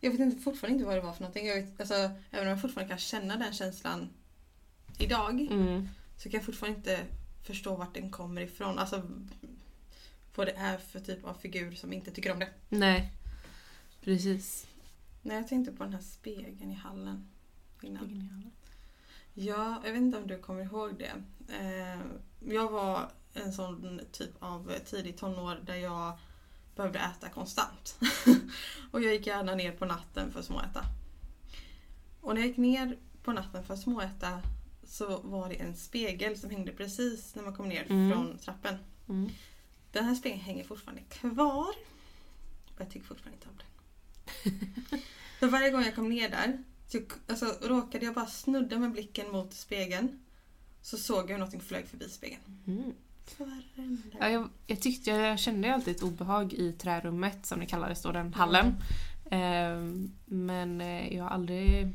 [0.00, 1.46] jag vet inte, fortfarande inte vad det var för någonting.
[1.46, 1.94] Jag vet, alltså,
[2.30, 4.08] även om jag fortfarande kan känna den känslan
[4.98, 5.88] idag Mm.
[6.16, 7.00] så kan jag fortfarande inte
[7.42, 8.78] förstå vart den kommer ifrån.
[8.78, 9.02] Alltså
[10.34, 12.48] vad det är för typ av figur som inte tycker om det.
[12.68, 13.12] Nej.
[14.00, 14.66] Precis.
[15.22, 17.28] Nej, jag tänkte på den här spegeln i hallen
[17.82, 18.50] innan.
[19.34, 21.12] Ja, jag vet inte om du kommer ihåg det.
[21.54, 22.00] Eh,
[22.40, 26.18] jag var en sån typ av tidig tonår där jag
[26.76, 27.98] behövde äta konstant.
[28.90, 30.84] och jag gick gärna ner på natten för att småäta.
[32.20, 34.42] Och när jag gick ner på natten för att småäta
[34.86, 38.12] så var det en spegel som hängde precis när man kom ner Mm.
[38.12, 38.76] från trappen.
[39.08, 39.30] Mm.
[39.92, 41.74] Den här spegeln hänger fortfarande kvar.
[42.74, 45.00] Och jag tycker fortfarande inte om den.
[45.38, 46.64] För varje gång jag kom ner där
[46.98, 50.20] så alltså, råkade jag bara snudda med blicken mot spegeln.
[50.82, 52.40] Så såg jag hur någonting flög förbi spegeln.
[52.66, 52.92] Mm.
[54.20, 58.12] Ja, jag, jag tyckte jag kände alltid ett obehag i trärummet som det kallades då,
[58.12, 58.74] den hallen.
[59.30, 61.88] Ehm, men eh, jag har aldrig,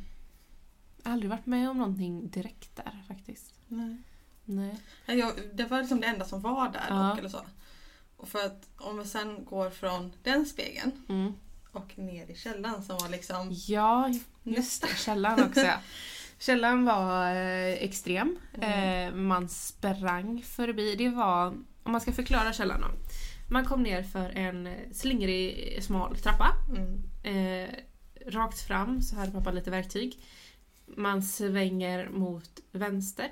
[1.04, 3.54] aldrig varit med om någonting direkt där faktiskt.
[3.68, 3.98] Nej.
[4.46, 4.80] Nej.
[5.06, 7.10] Nej, Jag, det var liksom det enda som var där Ja.
[7.10, 7.42] dock, eller så.
[8.18, 11.34] Och för att om vi sen går från den spegeln Mm.
[11.72, 14.98] Och ner i källaren som var liksom Ja, just det.
[14.98, 15.74] Källan också ja.
[16.40, 18.40] Källan var eh, extrem.
[18.62, 20.96] Eh, man sprang förbi.
[20.96, 21.48] Det var,
[21.84, 22.88] om man ska förklara källan då.
[23.50, 26.56] Man kom ner för en slingrig smal trappa.
[26.70, 27.04] Mm.
[27.24, 27.70] Eh,
[28.26, 30.24] rakt fram så hade pappa lite verktyg.
[30.86, 33.28] Man svänger mot vänster.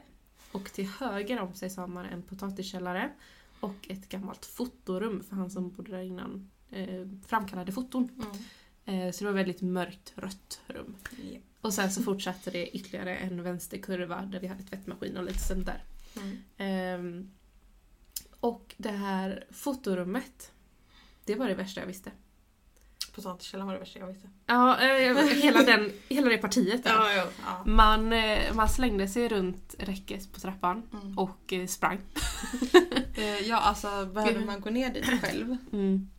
[0.51, 3.11] Och till höger om sig så har man en potatiskällare.
[3.59, 8.09] Och ett gammalt fotorum för han som bodde där innan eh, framkallade foton.
[8.85, 9.07] Mm.
[9.07, 10.95] Eh, så det var ett väldigt mörkt rött rum.
[11.33, 11.39] Ja.
[11.61, 15.65] Och sen så fortsatte det ytterligare en vänsterkurva där vi hade tvättmaskin och lite sånt
[15.65, 15.83] där.
[16.15, 16.37] Mm.
[16.57, 17.31] Ehm,
[18.39, 20.51] och det här fotorummet,
[21.25, 22.11] det var det värsta jag visste.
[23.15, 24.29] Potatiskällaren var det värsta jag visste.
[24.45, 26.91] Ja, eh, hela, den, hela det partiet där.
[26.93, 27.27] Ja, ja.
[27.45, 27.63] ja.
[27.65, 31.17] Man, eh, man slängde sig runt räcket på trappan Mm.
[31.17, 31.99] och eh, sprang.
[33.19, 36.09] Eh, ja, alltså behövde man gå ner dit själv Mm.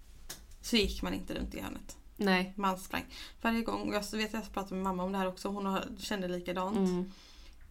[0.61, 1.97] Så gick man inte runt i hörnet.
[2.17, 2.53] Nej.
[2.57, 3.05] Man sprang.
[3.43, 5.85] Varje gång, jag vet att jag pratade med mamma om det här också, hon har-
[5.99, 6.77] kände likadant.
[6.77, 7.13] Mm.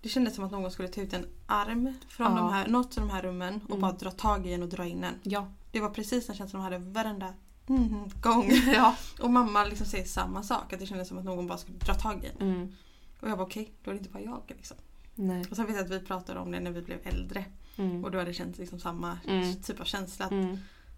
[0.02, 2.38] Det kändes som att någon skulle ta ut en arm från Ja.
[2.38, 3.82] de här, något av de här rummen och Mm.
[3.82, 5.13] bara dra tag i en och dra in en.
[5.23, 5.52] Ja.
[5.71, 7.34] Det var precis den känslan de hade varenda
[7.67, 8.52] mm, gång.
[8.73, 8.95] ja.
[9.21, 11.93] Och mamma liksom säger samma sak, att det kändes som att någon bara skulle dra
[11.93, 12.50] tag i en.
[12.52, 12.76] Mm.
[13.21, 14.41] Och jag bara okej, då är det inte bara jag.
[14.47, 14.78] Liksom.
[15.15, 15.45] Nej.
[15.50, 17.45] Och sen vet jag att vi pratade om det när vi blev äldre.
[17.78, 18.04] Mm.
[18.04, 19.56] Och då hade det känts liksom samma Mm.
[19.63, 20.26] typ av känsla.
[20.26, 20.32] Att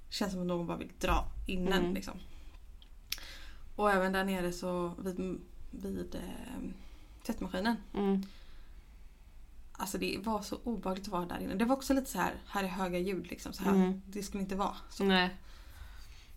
[0.10, 1.74] känns som att någon bara vill dra in en.
[1.74, 1.94] Mm.
[1.94, 2.14] Liksom.
[3.76, 5.40] Och även där nere så vid,
[5.72, 6.70] vid eh,
[7.26, 7.76] tvättmaskinen.
[7.94, 8.24] Mm.
[9.72, 11.56] Alltså det var så obehagligt att vara där inne.
[11.56, 13.54] Det var också lite så här, här är höga ljud liksom.
[13.54, 14.02] Så här, Mm.
[14.06, 15.04] Det skulle inte vara så.
[15.04, 15.30] Nej.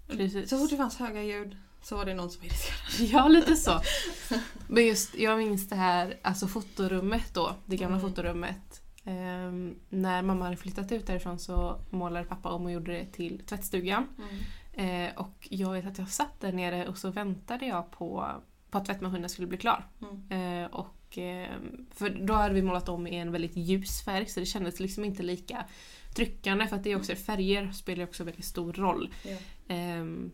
[0.08, 0.50] Precis.
[0.50, 3.10] Så fort det fanns höga ljud så var det någon som var irriterad.
[3.12, 3.80] Ja, lite så.
[4.68, 8.08] Men just, jag minns det här alltså fotorummet då, det gamla Mm.
[8.10, 8.82] fotorummet.
[9.04, 13.42] Ehm, när mamma hade flyttat ut därifrån så målade pappa om och gjorde det till
[13.46, 14.06] tvättstugan.
[14.72, 18.28] Eh, och jag vet att jag satt där nere och så väntade jag på,
[18.70, 19.86] på att tvättmaskinen skulle bli klar.
[20.00, 20.64] Mm.
[20.64, 21.50] Eh, och, eh,
[21.90, 25.04] för då hade vi målat om i en väldigt ljus färg så det kändes liksom
[25.04, 25.64] inte lika
[26.14, 29.14] tryckande för att det är också färger spelar också väldigt stor roll.
[29.24, 29.36] Ja.
[29.68, 30.32] Ehm,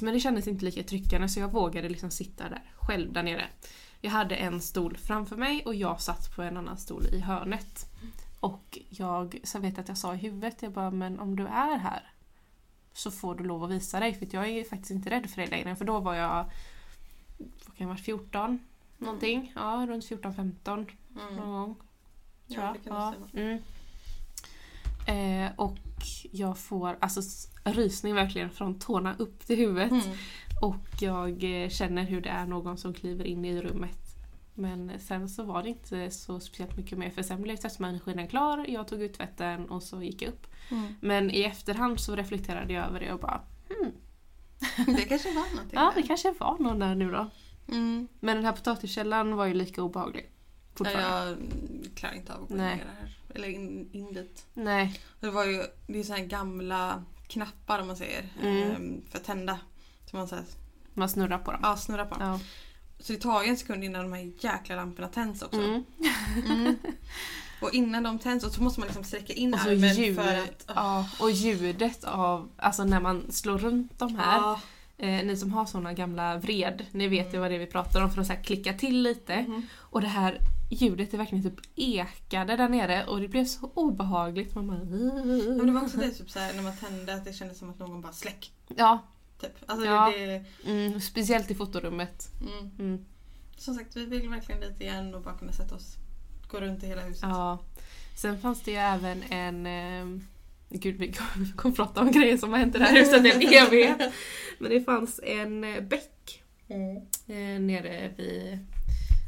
[0.00, 3.46] men det kändes inte lika tryckande så jag vågade liksom sitta där själv där nere.
[4.04, 7.86] Jag hade en stol framför mig och jag satt på en annan stol i hörnet.
[8.40, 11.78] Och jag så vet att jag sa i huvudet, jag bara men om du är
[11.78, 12.12] här
[12.92, 15.46] så får du lov att visa dig för jag är faktiskt inte rädd för dig
[15.50, 16.44] längre för då var jag
[17.38, 18.58] vad kan jag varit 14
[18.98, 20.86] någonting, ja runt 14-15
[21.20, 21.36] Mm.
[21.36, 21.76] någon gång.
[22.46, 23.14] Ja, ja.
[23.34, 23.62] mm.
[25.06, 25.78] eh, Och
[26.30, 27.20] jag får alltså
[27.64, 29.90] rysning verkligen från tårna upp till huvudet.
[29.90, 30.16] Mm.
[30.64, 33.98] Och jag eh, känner hur det är någon som kliver in i rummet.
[34.54, 38.66] Men sen så var det inte så speciellt mycket mer för sen blev tvättmaskinen klar,
[38.68, 40.46] jag tog ut tvätten och så gick jag upp.
[40.70, 40.94] Mm.
[41.00, 43.40] Men i efterhand så reflekterade jag över det och bara
[44.86, 46.02] Det kanske var någonting ja där.
[46.02, 47.30] det kanske var någon där nu då.
[47.68, 48.08] Mm.
[48.20, 50.30] Men den här potatiskällan var ju lika obehaglig.
[50.30, 51.08] Ja, Fortfarande.
[51.10, 51.36] jag
[51.94, 52.76] klarar inte av att gå Nej.
[52.76, 53.16] ner här.
[53.34, 54.46] Eller in, in dit.
[54.54, 55.00] Nej.
[55.20, 58.24] Det var ju det är så här gamla knappar om man säger.
[58.42, 58.70] Mm.
[58.70, 59.58] ehm, För att tända.
[60.10, 60.44] Som man så här,
[60.94, 61.60] Man snurrar på dem.
[61.62, 62.16] ja, snurrar på.
[62.20, 62.40] Ja.
[62.98, 65.60] Så det tar ju en sekund innan de här jäkla lamporna tänds också.
[65.60, 65.84] Mm.
[66.46, 66.76] Mm.
[67.60, 70.36] Och innan de tänds så måste man liksom sträcka in Och så armen ljud, för
[70.36, 70.64] att...
[70.66, 74.38] ja, och ljudet av, alltså när man slår runt de här.
[74.38, 74.60] Ja.
[74.98, 78.02] Eh, ni som har såna gamla vred, ni vet ju vad det är vi pratar
[78.02, 79.34] om för att så klicka till lite.
[79.34, 79.62] Mm.
[79.76, 80.38] Och det här
[80.70, 84.54] ljudet det verkligen typ ekade där nere och det blev så obehagligt.
[84.54, 84.78] Man bara...
[84.78, 87.70] Men det var också det typ så här, när man tände att det kändes som
[87.70, 88.52] att någon bara släck.
[88.76, 88.98] Ja,
[89.40, 89.52] Typ.
[89.66, 90.12] Alltså Ja.
[90.16, 92.28] det, mm, speciellt i fotorummet.
[92.40, 92.70] mm.
[92.78, 93.04] Mm.
[93.56, 95.96] Som sagt, vi vill verkligen dit igen och bara kunna sätta oss,
[96.48, 97.22] gå runt i hela huset.
[97.22, 97.58] Ja.
[98.16, 99.66] Sen fanns det ju även en...
[99.66, 100.20] Eh,
[100.70, 103.24] gud, vi kom- vi kommer prata om grejer som har hänt i det här huset
[103.26, 103.98] i en evighet.
[104.58, 106.96] Men det fanns en eh, bäck Mm.
[107.26, 108.58] eh, nere vid...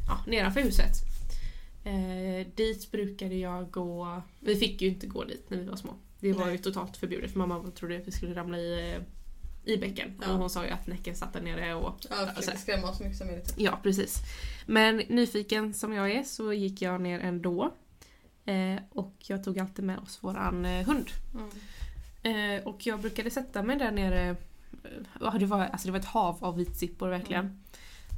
[0.08, 0.92] Ja, nedanför huset.
[1.84, 4.22] Eh, dit brukade jag gå...
[4.40, 5.94] Vi fick ju inte gå dit när vi var små.
[6.20, 6.52] Det var Nej.
[6.52, 9.02] ju totalt förbjudet för mamma trodde att vi skulle ramla i, eh,
[9.66, 10.14] i bäcken.
[10.20, 10.32] Ja.
[10.32, 11.96] Och hon sa ju att Näcken satt där nere och...
[12.10, 13.54] Ja, försökte skrämma oss så mycket som möjligt.
[13.56, 14.18] Ja, precis.
[14.66, 17.74] Men nyfiken som jag är så gick jag ner ändå.
[18.44, 21.06] Eh, och jag tog alltid med oss våran eh, hund.
[21.34, 22.58] Mm.
[22.58, 24.36] Eh, och jag brukade sätta mig där nere.
[25.38, 27.62] det, var, alltså det var ett hav av vitsippor verkligen.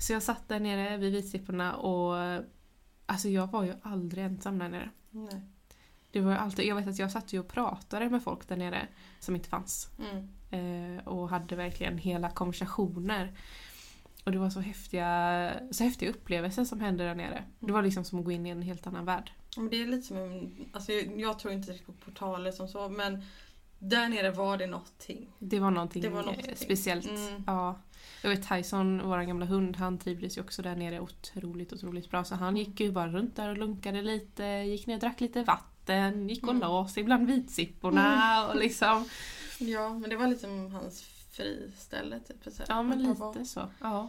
[0.01, 2.45] Så jag satt där nere vid vitsipporna och
[3.11, 4.91] Alltså jag var ju aldrig ensam där nere.
[5.11, 5.41] Nej.
[6.11, 8.89] Det var alltid, jag vet att jag satt ju och pratade med folk där nere
[9.21, 9.91] som inte fanns.
[9.99, 10.29] Mm.
[10.51, 13.33] Eh, och hade verkligen hela konversationer.
[14.25, 17.45] Och det var så häftiga, så häftiga upplevelser som hände där nere.
[17.61, 19.33] Det var liksom som att gå in i en helt annan värld.
[19.57, 22.69] Men det är lite som en, alltså jag, jag tror inte riktigt på portaler som
[22.69, 23.23] så men
[23.79, 25.29] där nere var det någonting.
[25.39, 26.57] Det var någonting, Det var någonting.
[26.57, 27.09] speciellt.
[27.11, 27.45] Mm.
[27.47, 27.79] Ja.
[28.23, 32.25] Jag vet Tyson, vår gamla hund, han trivdes ju också där nere otroligt, otroligt bra.
[32.25, 35.43] Så han gick ju bara runt där och lunkade lite, gick ner och drack lite
[35.43, 36.61] vatten, gick och Mm.
[36.61, 39.05] la sig bland vitsipporna och liksom.
[39.59, 42.55] Ja men det var lite som hans friställe typ.
[42.55, 42.63] Så.
[42.69, 43.71] Ja men lite så.
[43.81, 44.09] Ja.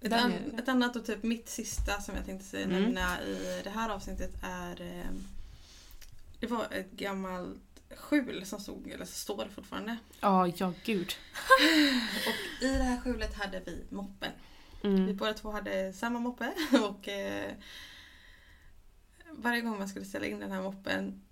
[0.00, 2.82] Ett, an, ett annat och typ mitt sista som jag tänkte säga, Mm.
[2.82, 5.10] nämna i det här avsnittet är eh,
[6.40, 7.58] Det var ett gammalt
[7.96, 9.96] skjul som stod, eller står fortfarande.
[10.20, 11.12] Ja, ja gud.
[12.26, 14.32] Och i det här skjulet hade vi moppen.
[14.82, 15.16] Vi Mm.
[15.16, 16.52] båda två hade samma moppe
[16.90, 17.52] och eh,
[19.30, 21.22] varje gång man skulle ställa in den här moppen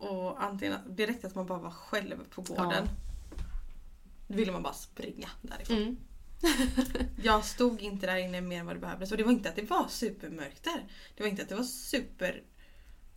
[0.00, 2.88] och antingen direkt att man bara var själv på gården.
[4.28, 5.76] Då ville man bara springa därifrån.
[5.76, 5.96] Mm.
[7.22, 9.56] Jag stod inte där inne mer än vad det behövdes och det var inte att
[9.56, 10.84] det var supermörkt där.
[11.16, 12.42] Det var inte att det var super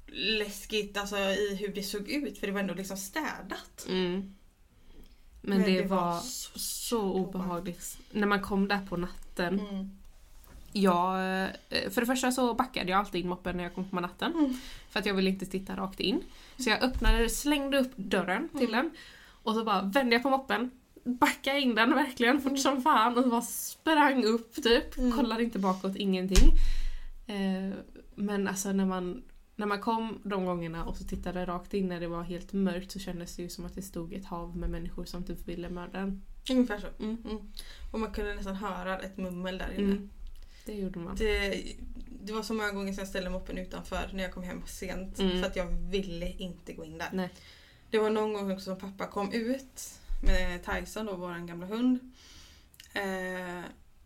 [0.08, 3.86] läskigt alltså, i hur det såg ut för det var ändå liksom städat.
[3.90, 4.36] Mm.
[5.42, 7.98] Men, Men det, det var var så så obehagligt.
[8.12, 9.60] När man kom där på natten.
[9.60, 10.03] Mm.
[10.74, 14.00] Jag, eh, för det första så backade jag alltid in moppen när jag kom på
[14.00, 14.32] natten.
[14.34, 14.54] Mm.
[14.90, 16.24] För att jag ville inte titta rakt in.
[16.58, 18.72] Så jag öppnade, slängde upp dörren till Mm.
[18.72, 18.92] den.
[19.44, 20.72] Och så bara vände jag på moppen.
[21.06, 24.98] Backade in den verkligen fort som fan och bara sprang upp typ.
[24.98, 25.12] Mm.
[25.12, 26.50] Kollade inte bakåt, ingenting.
[27.28, 27.74] Eh,
[28.16, 29.24] men alltså när man,
[29.56, 32.92] när man kom de gångerna och så tittade rakt in när det var helt mörkt
[32.92, 35.70] så kändes det ju som att det stod ett hav med människor som typ ville
[35.70, 36.22] mörda en.
[36.52, 37.04] Ungefär så.
[37.04, 37.18] Mm.
[37.26, 37.38] Mm.
[37.92, 40.08] Och man kunde nästan höra ett mummel där inne.
[40.66, 41.16] Det gjorde man.
[41.16, 41.64] Det,
[42.24, 45.20] det var så många gånger som jag ställde moppen utanför när jag kom hem sent.
[45.20, 45.42] Mm.
[45.42, 47.10] För att jag ville inte gå in där.
[47.14, 47.30] Nej.
[47.90, 52.14] Det var någon gång också som pappa kom ut med Tyson, då, vår gamla hund.
[52.94, 53.64] Eh,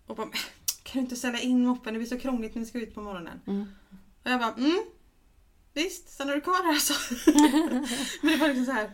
[0.07, 0.27] och bara
[0.83, 1.93] Kan du inte ställa in moppen?
[1.93, 3.41] Det blir så krångligt när vi ska ut på morgonen.
[3.47, 3.65] Mm.
[4.23, 4.83] Och jag bara mm.
[5.73, 6.93] Visst, stannar du kvar här så.
[8.25, 8.91] men det var liksom så här.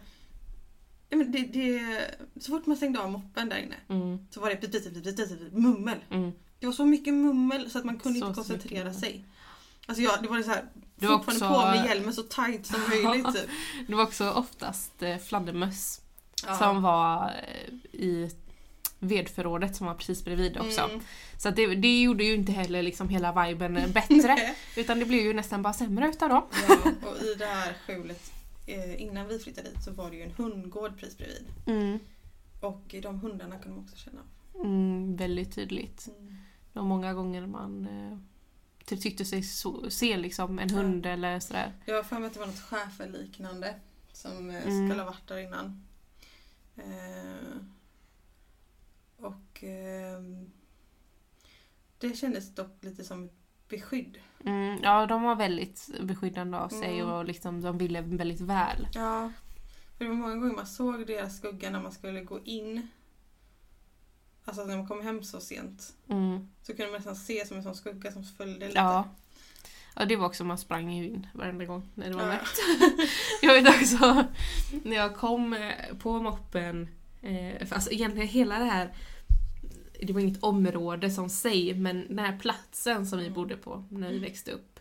[1.10, 1.82] Ja, men det, det,
[2.40, 4.28] så fort man stängde av moppen där inne Mm.
[4.32, 4.56] så var det
[5.52, 5.98] mummel.
[6.12, 6.32] Mm.
[6.64, 9.26] Det var så mycket mummel så att man kunde Så inte koncentrera sig.
[9.86, 12.24] Alltså jag, det var det så här, Det var fortfarande också- på med hjälmen så
[12.24, 13.26] tight som möjligt.
[13.36, 13.50] Typ.
[13.88, 16.02] Det var också oftast eh, fladdermöss
[16.48, 16.58] Ja.
[16.58, 18.32] som var eh, i
[19.00, 20.82] vedförrådet som var precis bredvid också.
[20.82, 21.00] Mm.
[21.38, 24.38] Så det, det gjorde ju inte heller liksom hela viben eh, bättre.
[24.76, 26.44] utan det blev ju nästan bara sämre utav dem.
[26.70, 26.78] Ja,
[27.10, 28.32] och i det här skjulet
[28.98, 31.46] innan vi flyttade dit så var det ju en hundgård precis bredvid.
[31.66, 32.00] Mm.
[32.62, 34.22] Och de hundarna kunde man också känna.
[34.56, 36.08] Mm, väldigt tydligt.
[36.20, 36.36] Mm.
[36.74, 38.18] Var många gånger man eh,
[38.86, 41.72] typ tyckte sig så, se liksom en hund eller sådär.
[41.86, 43.76] Jag har för mig att det var något schäferliknande
[44.12, 44.88] som eh, Mm.
[44.90, 45.84] skulle ha varit där innan.
[46.76, 47.58] Eh,
[49.18, 50.52] och ehm,
[51.98, 53.32] det kändes dock lite som ett
[53.70, 54.18] beskydd.
[54.46, 57.12] Mm, ja, de var väldigt beskyddande av sig Mm.
[57.12, 58.88] och liksom, de ville väldigt väl.
[58.94, 59.32] Ja,
[59.98, 62.88] för det var många gånger man såg deras skugga när man skulle gå in.
[64.46, 65.94] Alltså när man kom hem så sent.
[66.10, 66.48] Mm.
[66.62, 68.80] Så kunde man nästan se som en sån skugga som följde lite.
[68.80, 69.08] Ja.
[69.96, 72.28] ja, det var också, man sprang ju in varenda gång när det var Ja.
[72.28, 72.60] mörkt.
[73.42, 74.26] Jag vet också
[74.84, 76.88] när jag kom eh, på moppen,
[77.22, 78.94] eh, alltså egentligen hela det här
[80.02, 84.10] det var inget område som sig men den här platsen som vi bodde på när
[84.10, 84.80] vi växte upp.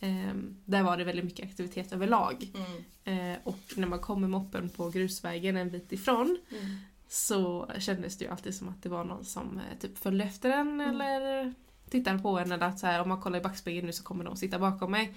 [0.00, 0.34] Eh,
[0.64, 2.50] där var det väldigt mycket aktivitet överlag.
[2.54, 3.32] Mm.
[3.32, 6.76] Eh, och när man kom med moppen på grusvägen en bit ifrån Mm.
[7.12, 10.48] Så kändes det ju alltid som att det var någon som eh, typ följde efter
[10.48, 11.00] den Mm.
[11.00, 11.54] eller
[11.90, 14.24] tittar på en eller att så här, om man kollar i backspegeln nu så kommer
[14.24, 15.14] de sitta bakom mig.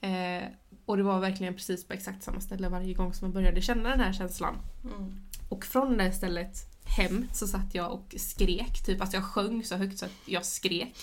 [0.00, 0.42] Mm.
[0.44, 0.48] Eh,
[0.86, 3.88] och det var verkligen precis på exakt samma ställe varje gång som man började känna
[3.88, 4.54] den här känslan.
[4.84, 5.14] Mm.
[5.48, 6.56] Och från det stället
[6.96, 8.84] hem så satt jag och skrek.
[8.86, 10.96] Typ att jag sjöng så högt så att jag skrek.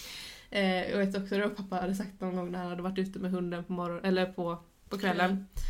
[0.50, 3.20] Eh, jag vet också det pappa hade sagt någon gång när han hade varit ute
[3.20, 5.32] med hunden på, morgon, eller på, på kvällen.
[5.32, 5.62] Eh,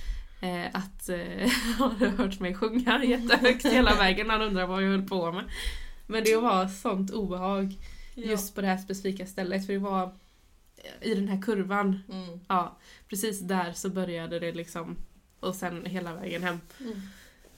[0.74, 4.30] att eh, han hade hört mig sjunga jättehögt hela vägen.
[4.30, 5.44] Han undrade vad jag höll på med.
[6.08, 7.76] Men det var sånt obehag
[8.16, 9.66] just på det här specifika stället.
[9.66, 10.16] För det var
[11.02, 12.40] i den här kurvan, Mm.
[12.48, 12.78] ja
[13.10, 14.98] precis där så började det liksom.
[15.40, 16.60] Och sen hela vägen hem.
[16.80, 16.92] Mm.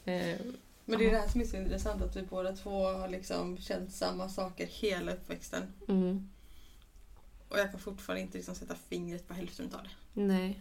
[0.06, 0.38] Eh,
[0.86, 3.58] Men det är det här som är så intressant att vi båda två har liksom
[3.58, 5.64] känt samma saker hela uppväxten.
[5.88, 6.30] mm.
[7.50, 10.22] Och jag kan fortfarande inte liksom sätta fingret på hälften av det.
[10.22, 10.60] Nej.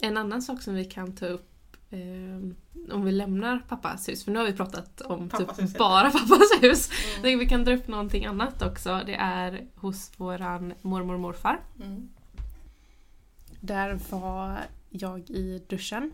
[0.00, 2.52] En annan sak som vi kan ta upp eh,
[2.92, 6.48] om vi lämnar pappas hus, för nu har vi pratat om Pappas typ bara pappas
[6.60, 6.90] hus.
[7.18, 7.38] Mm.
[7.38, 9.02] Vi kan dra upp någonting annat också.
[9.06, 11.60] Det är hos våran mormor och morfar.
[11.80, 12.08] Mm.
[13.60, 14.58] Där var
[14.90, 16.12] jag i duschen.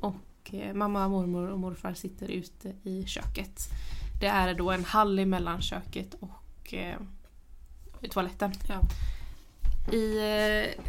[0.00, 3.60] Och eh, mamma, mormor och morfar sitter ute i köket.
[4.20, 6.98] Det är då en hall emellan köket och eh,
[8.10, 8.52] toaletten.
[8.68, 8.80] Ja.
[9.92, 10.84] I, eh,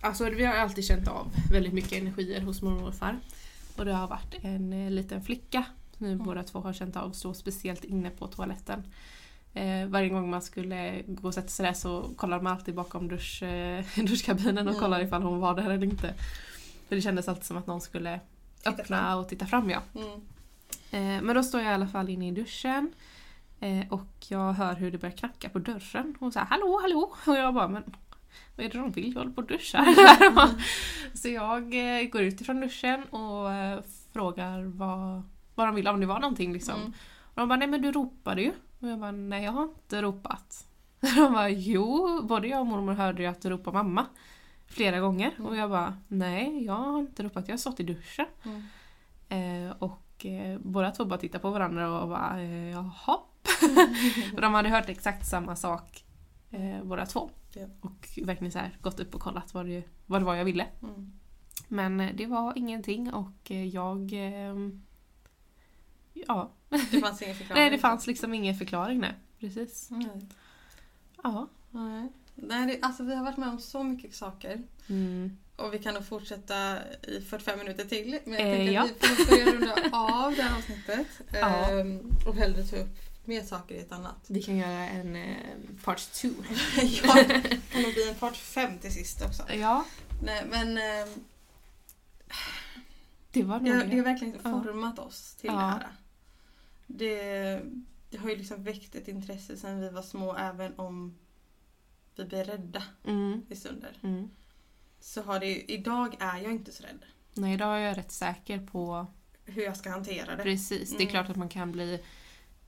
[0.00, 3.18] alltså vi har alltid känt av väldigt mycket energier hos mormor och morfar.
[3.76, 5.64] Och det har varit en eh, liten flicka
[5.98, 8.82] som nu båda två har känt av så speciellt inne på toaletten.
[9.54, 13.08] Eh, varje gång man skulle gå och sätta sig där så kollade man alltid bakom
[13.08, 14.78] dusch, eh, duschkabinen och Ja.
[14.80, 16.14] kollade ifall hon var där eller inte.
[16.88, 18.20] För det kändes alltid som att någon skulle
[18.58, 19.18] Titta öppna fram.
[19.18, 19.80] och titta fram ja.
[19.94, 20.20] Mm.
[20.90, 22.92] Eh, men då står jag i alla fall inne i duschen.
[23.60, 26.14] Eh, och jag hör hur det börjar knacka på dörren.
[26.20, 27.14] Och så här, hallå, hallå!
[27.26, 27.82] Och jag bara, men
[28.56, 29.12] vad är det de vill?
[29.12, 29.84] Jag håller på och duschar.
[31.14, 33.80] så jag eh, går ut ifrån duschen och eh,
[34.12, 35.22] frågar vad,
[35.54, 36.74] vad de vill, om det var någonting liksom.
[36.74, 36.92] Mm.
[37.20, 38.52] Och de bara, nej men du ropade ju.
[38.80, 40.64] Och jag bara, nej jag har inte ropat.
[41.00, 44.06] De bara, jo, både jag och mormor hörde ju att du ropade mamma.
[44.66, 45.32] Flera gånger.
[45.38, 48.26] Och jag bara, nej jag har inte ropat, jag har stått i duschen.
[48.44, 48.62] Mm.
[49.68, 53.18] Eh, och eh, båda två bara tittade på varandra och bara eh, jaha.
[54.34, 56.04] och de hade hört exakt samma sak
[56.50, 57.30] eh, båda två.
[57.54, 57.66] Ja.
[57.80, 60.66] Och verkligen så här, gått upp och kollat vad det, vad det var jag ville.
[60.82, 61.12] Mm.
[61.68, 64.12] Men eh, det var ingenting och eh, jag...
[64.12, 64.54] Eh,
[66.14, 66.50] ja.
[66.90, 67.62] Det fanns ingen förklaring.
[67.62, 69.14] Nej det fanns liksom ingen förklaring nej.
[69.40, 69.90] Precis.
[69.90, 70.28] Nej.
[71.22, 71.48] Ja.
[71.70, 72.08] Nej.
[72.34, 74.62] Nej, det, alltså vi har varit med om så mycket saker.
[74.88, 75.36] Mm.
[75.56, 78.18] Och vi kan nog fortsätta i 45 minuter till.
[78.24, 78.84] Men jag Eh, tänker ja.
[78.84, 81.06] att vi får börja runda av det här avsnittet.
[81.32, 81.70] Ja.
[81.70, 82.98] Ehm, och hellre ta upp
[83.28, 84.24] mer saker i ett annat.
[84.26, 85.36] Vi kan göra en eh,
[85.84, 86.28] part two.
[87.04, 87.40] ja, det
[87.72, 89.42] kan nog bli en part 5 till sist också.
[89.52, 89.84] Ja,
[90.22, 91.08] Nej, men ehm,
[93.32, 93.96] det var nog det, det.
[93.96, 94.62] har verkligen Ja.
[94.64, 95.52] format oss till Ja.
[95.56, 95.88] det här.
[96.86, 97.62] Det,
[98.10, 101.18] det har ju liksom väckt ett intresse sedan vi var små även om
[102.16, 103.42] vi blir rädda Mm.
[103.48, 103.98] i stunder.
[104.02, 104.30] Mm.
[105.00, 107.04] Så har det ju, idag är jag inte så rädd.
[107.34, 109.06] Nej, idag är jag rätt säker på
[109.44, 110.42] Hur jag ska hantera det.
[110.42, 111.10] Precis, det är Mm.
[111.10, 112.02] klart att man kan bli...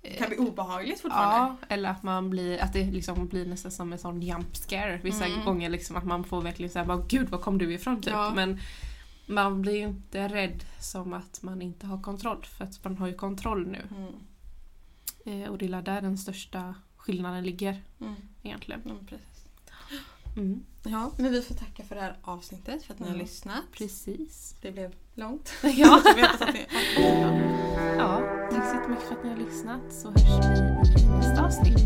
[0.03, 1.37] Det kan bli obehagligt fortfarande.
[1.37, 5.01] Ja, eller att man blir, att det liksom blir nästan som en sån jump scare
[5.03, 5.45] vissa Mm.
[5.45, 8.13] gånger liksom att man får verkligen säga bara gud var kom du ifrån typ.
[8.13, 8.33] Ja.
[8.35, 8.59] Men
[9.27, 13.07] man blir ju inte rädd som att man inte har kontroll för att man har
[13.09, 13.83] ju kontroll nu.
[13.97, 14.15] Mm.
[15.43, 18.15] Eh, och det är där den största skillnaden ligger Mm.
[18.43, 18.83] egentligen.
[18.83, 19.45] Mm, precis.
[20.37, 20.65] Mm.
[20.85, 23.23] Ja, men vi får tacka för det här avsnittet för att ni har Ja.
[23.23, 23.63] lyssnat.
[23.73, 24.55] Precis.
[24.63, 25.53] Det blev långt.
[25.63, 26.01] Ja.
[27.99, 31.77] Ja, tack så jättemycket för att ni har lyssnat så hörs vi i nästa avsnitt.